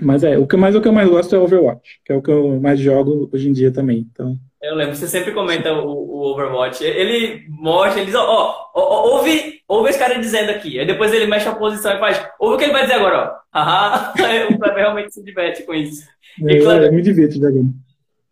[0.00, 2.22] Mas é, o que mais o que eu mais gosto é Overwatch, que é o
[2.22, 4.06] que eu mais jogo hoje em dia também.
[4.10, 6.82] Então, eu lembro, você sempre comenta o, o Overwatch.
[6.82, 10.80] Ele mostra, ele diz, ó, ó, ouve, ouve esse cara dizendo aqui.
[10.80, 13.40] Aí depois ele mexe a posição e faz, ouve o que ele vai dizer agora,
[13.52, 13.58] ó.
[13.58, 14.12] Aham,
[14.50, 16.08] o Kleber realmente se diverte com isso.
[16.40, 17.74] E, Kleber, me divirto jogando.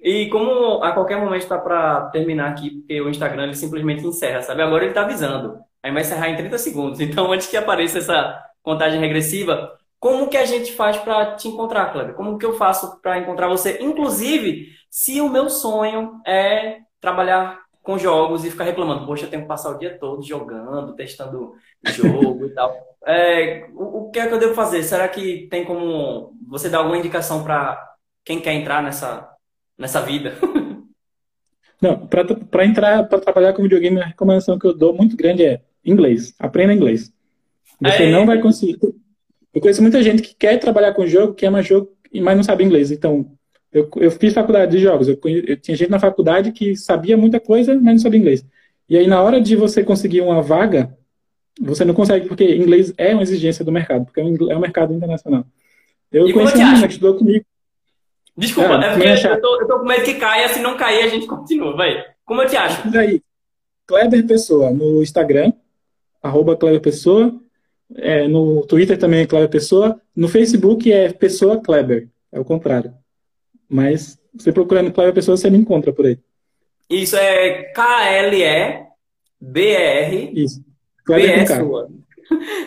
[0.00, 4.40] E como a qualquer momento está para terminar aqui, porque o Instagram ele simplesmente encerra,
[4.40, 4.62] sabe?
[4.62, 5.58] Agora ele está avisando.
[5.82, 6.98] Aí vai encerrar em 30 segundos.
[7.00, 9.70] Então, antes que apareça essa contagem regressiva,
[10.03, 12.16] como que a gente faz para te encontrar, Kleber?
[12.16, 13.78] Como que eu faço para encontrar você?
[13.80, 19.42] Inclusive, se o meu sonho é trabalhar com jogos e ficar reclamando, poxa, eu tenho
[19.42, 22.74] que passar o dia todo jogando, testando jogo e tal.
[23.05, 24.84] É, o, o, que é que eu devo fazer?
[24.84, 27.76] Será que tem como você dar alguma indicação para
[28.24, 29.28] quem quer entrar nessa,
[29.76, 30.36] nessa vida?
[31.82, 35.62] Não, para entrar, para trabalhar com videogame, a recomendação que eu dou muito grande é
[35.84, 36.32] inglês.
[36.38, 37.12] Aprenda inglês.
[37.80, 38.12] Você é...
[38.12, 38.78] não vai conseguir.
[39.55, 42.64] Eu conheço muita gente que quer trabalhar com jogo, que ama jogo, mas não sabe
[42.64, 42.90] inglês.
[42.90, 43.26] Então,
[43.72, 45.09] eu, eu fiz faculdade de jogos.
[45.09, 48.44] Eu, eu, tinha gente na faculdade que sabia muita coisa, mas não sabia inglês.
[48.88, 50.96] E aí, na hora de você conseguir uma vaga,
[51.61, 54.61] você não consegue, porque inglês é uma exigência do mercado, porque é um, é um
[54.61, 55.44] mercado internacional.
[56.11, 57.44] Eu e conheci uma menina que estudou comigo.
[58.36, 61.05] Desculpa, ah, é porque eu tô, eu tô, com medo que caia, se não cair
[61.05, 62.03] a gente continua, vai.
[62.24, 62.88] Como eu te acho?
[62.88, 63.22] E aí,
[63.86, 65.53] Kleber Pessoa, no Instagram,
[66.22, 67.34] arroba Kleber Pessoa,
[67.97, 72.93] é, no Twitter também é Kleber Pessoa, no Facebook é Pessoa Kleber, é o contrário.
[73.68, 76.18] Mas você procurando Kleber Pessoa, você me encontra por aí.
[76.88, 78.82] Isso é K-L-E-B-R.
[80.34, 80.64] Isso.
[81.05, 81.88] Kleber Pessoa.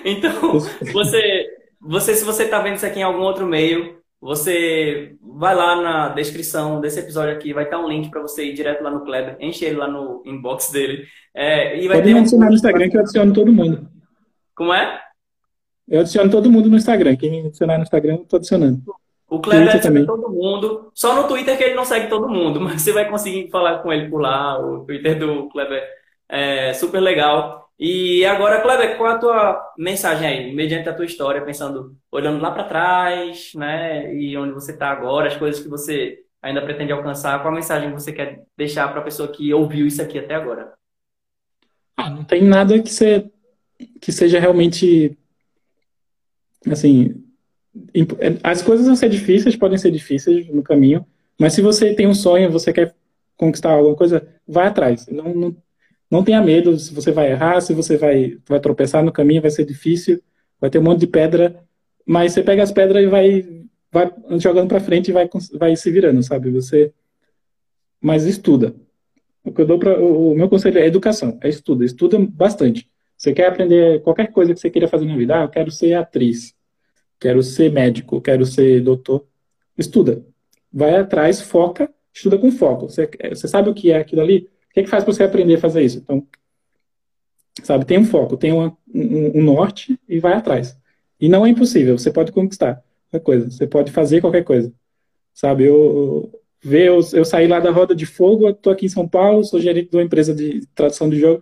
[0.05, 0.59] Então,
[0.93, 1.47] você,
[1.81, 6.09] você, se você está vendo isso aqui em algum outro meio, você vai lá na
[6.09, 9.37] descrição desse episódio aqui, vai estar um link para você ir direto lá no Kleber,
[9.39, 11.07] enche ele lá no inbox dele.
[11.33, 12.49] É, e vai Pode ter me adicionar um...
[12.49, 13.87] no Instagram que eu adiciono todo mundo.
[14.55, 14.99] Como é?
[15.87, 17.15] Eu adiciono todo mundo no Instagram.
[17.15, 18.81] Quem me adicionar no Instagram, eu tô adicionando.
[19.27, 20.91] O Kleber adiciona todo mundo.
[20.93, 23.91] Só no Twitter que ele não segue todo mundo, mas você vai conseguir falar com
[23.91, 24.59] ele por lá.
[24.59, 25.83] O Twitter do Kleber
[26.29, 27.65] é super legal.
[27.77, 32.49] E agora, Kleber, qual a tua mensagem aí, mediante a tua história, pensando, olhando lá
[32.51, 37.41] para trás, né, e onde você está agora, as coisas que você ainda pretende alcançar,
[37.41, 40.73] qual a mensagem você quer deixar para a pessoa que ouviu isso aqui até agora?
[41.97, 43.29] Ah, não tem nada que, você,
[43.99, 45.17] que seja realmente,
[46.71, 47.23] assim,
[48.43, 51.05] as coisas vão ser difíceis, podem ser difíceis no caminho,
[51.39, 52.95] mas se você tem um sonho, você quer
[53.37, 55.07] conquistar alguma coisa, vai atrás.
[55.07, 55.55] Não, não,
[56.09, 59.51] não tenha medo se você vai errar, se você vai, vai tropeçar no caminho, vai
[59.51, 60.21] ser difícil,
[60.59, 61.59] vai ter um monte de pedra,
[62.05, 65.91] mas você pega as pedras e vai, vai jogando para frente e vai, vai se
[65.91, 66.49] virando, sabe?
[66.51, 66.93] Você,
[67.99, 68.75] mas estuda.
[69.43, 72.89] O que eu dou para o meu conselho é educação, é estuda, estuda bastante.
[73.17, 75.39] Você quer aprender qualquer coisa que você queira fazer na vida?
[75.39, 76.53] Ah, eu quero ser atriz,
[77.19, 79.25] quero ser médico, quero ser doutor.
[79.77, 80.25] Estuda,
[80.71, 82.89] vai atrás, foca, estuda com foco.
[82.89, 84.49] Você, você sabe o que é aquilo ali?
[84.75, 85.99] que, que faz você aprender a fazer isso?
[85.99, 86.27] Então,
[87.63, 90.77] sabe, tem um foco, tem uma, um, um, norte e vai atrás.
[91.19, 94.73] E não é impossível, você pode conquistar qualquer coisa, você pode fazer qualquer coisa.
[95.33, 96.29] Sabe, eu,
[96.61, 99.89] eu, eu saí lá da roda de fogo, estou aqui em São Paulo, sou gerente
[99.89, 101.41] de uma empresa de tradução de jogo.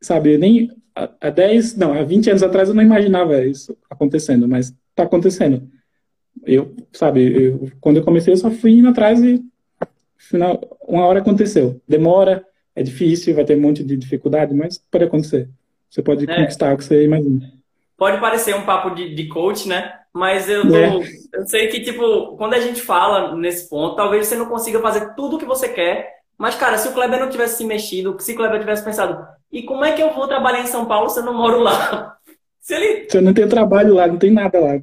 [0.00, 4.74] Sabe, nem há 10, não, há 20 anos atrás eu não imaginava isso acontecendo, mas
[4.90, 5.68] está acontecendo.
[6.44, 9.42] Eu, sabe, eu, quando eu comecei eu só fui indo atrás e
[10.16, 11.80] final, uma hora aconteceu.
[11.86, 15.48] Demora, é difícil, vai ter um monte de dificuldade, mas pode acontecer.
[15.90, 16.34] Você pode é.
[16.34, 17.52] conquistar o que você imagina.
[17.96, 19.92] Pode parecer um papo de, de coach, né?
[20.12, 21.00] Mas eu, tô, é.
[21.34, 25.14] eu sei que, tipo, quando a gente fala nesse ponto, talvez você não consiga fazer
[25.14, 26.20] tudo o que você quer.
[26.36, 29.62] Mas, cara, se o Kleber não tivesse se mexido, se o Kleber tivesse pensado, e
[29.62, 32.16] como é que eu vou trabalhar em São Paulo se eu não moro lá?
[32.60, 33.10] Se ele.
[33.10, 34.76] Você não tem trabalho lá, não tem nada lá.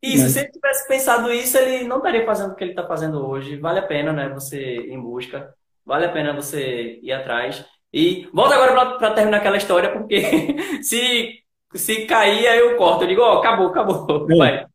[0.00, 0.32] Isso, Mas...
[0.32, 3.56] se ele tivesse pensado isso, ele não estaria fazendo o que ele está fazendo hoje.
[3.56, 4.28] Vale a pena, né?
[4.28, 5.52] Você ir em busca.
[5.84, 7.64] Vale a pena você ir atrás.
[7.92, 10.22] E volta agora para terminar aquela história, porque
[10.82, 11.40] se,
[11.74, 13.02] se cair, aí eu corto.
[13.02, 14.26] Eu digo, ó, oh, acabou, acabou.
[14.30, 14.36] É.
[14.36, 14.66] Vai.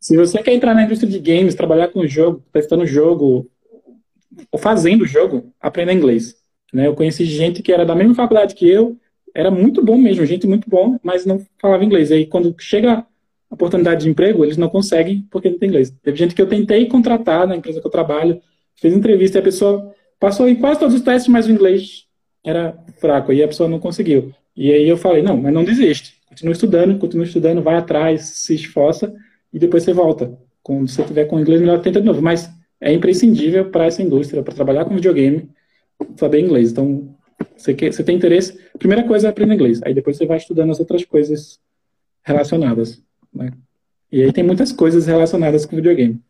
[0.00, 3.50] Se você quer entrar na indústria de games, trabalhar com o jogo, testando o jogo,
[4.50, 6.34] ou fazendo o jogo, aprenda inglês.
[6.72, 6.86] Né?
[6.86, 8.96] Eu conheci gente que era da mesma faculdade que eu,
[9.34, 12.10] era muito bom mesmo, gente muito bom, mas não falava inglês.
[12.10, 13.04] Aí, quando chega
[13.50, 15.92] a oportunidade de emprego, eles não conseguem porque não tem inglês.
[16.02, 18.40] Teve gente que eu tentei contratar na empresa que eu trabalho,
[18.74, 22.06] fez entrevista e a pessoa Passou em quase todos os testes, mas o inglês
[22.44, 24.32] era fraco e a pessoa não conseguiu.
[24.56, 26.14] E aí eu falei, não, mas não desiste.
[26.28, 29.12] Continua estudando, continua estudando, vai atrás, se esforça
[29.52, 30.36] e depois você volta.
[30.62, 32.22] Quando você tiver com inglês, melhor tenta de novo.
[32.22, 32.50] Mas
[32.80, 35.50] é imprescindível para essa indústria, para trabalhar com videogame,
[36.16, 36.72] saber inglês.
[36.72, 37.14] Então,
[37.56, 39.80] você, quer, você tem interesse, primeira coisa é aprender inglês.
[39.82, 41.60] Aí depois você vai estudando as outras coisas
[42.22, 43.02] relacionadas.
[43.32, 43.50] Né?
[44.10, 46.20] E aí tem muitas coisas relacionadas com videogame.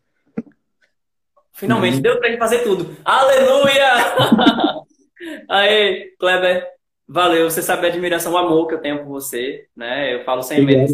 [1.53, 2.01] Finalmente, uhum.
[2.01, 2.95] deu pra gente fazer tudo.
[3.03, 4.85] Aleluia!
[5.49, 6.63] Aí, Kleber,
[7.07, 7.49] valeu.
[7.49, 10.13] Você sabe a admiração, o amor que eu tenho por você, né?
[10.13, 10.93] Eu falo sem medo.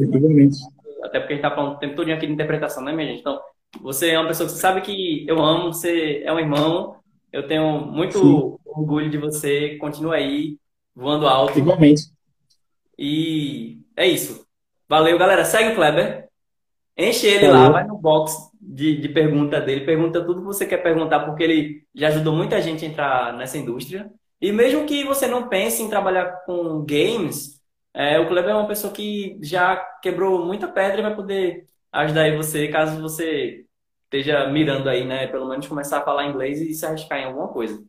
[1.04, 3.20] Até porque a gente tá falando o tempo todo aqui de interpretação, né, minha gente?
[3.20, 3.42] Então,
[3.82, 6.96] você é uma pessoa que você sabe que eu amo, você é um irmão.
[7.34, 8.58] Eu tenho muito Sim.
[8.64, 9.76] orgulho de você.
[9.78, 10.58] Continua aí,
[10.96, 11.58] voando alto.
[11.58, 12.04] Igualmente.
[12.98, 14.46] E é isso.
[14.88, 15.44] Valeu, galera.
[15.44, 16.30] Segue o Kleber.
[16.96, 17.62] Enche ele Valeu.
[17.64, 21.44] lá, vai no box de, de pergunta dele, pergunta tudo que você quer perguntar, porque
[21.44, 24.12] ele já ajudou muita gente a entrar nessa indústria.
[24.40, 27.60] E mesmo que você não pense em trabalhar com games,
[27.94, 32.22] é, o Kleber é uma pessoa que já quebrou muita pedra e vai poder ajudar
[32.22, 33.66] aí você, caso você
[34.18, 35.26] esteja mirando aí, né?
[35.28, 37.84] Pelo menos começar a falar inglês e se arriscar em alguma coisa.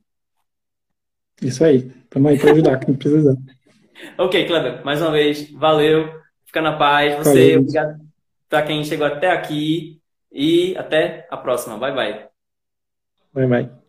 [1.42, 1.90] Isso aí.
[2.08, 3.36] Tamo aí para ajudar quem precisar.
[4.16, 6.08] ok, Kleber, mais uma vez, valeu.
[6.46, 7.14] Fica na paz.
[7.16, 7.60] Você, valeu.
[7.60, 8.00] obrigado
[8.48, 10.00] para quem chegou até aqui.
[10.32, 11.78] E até a próxima.
[11.78, 12.26] Bye, bye.
[13.32, 13.83] Bye, bye.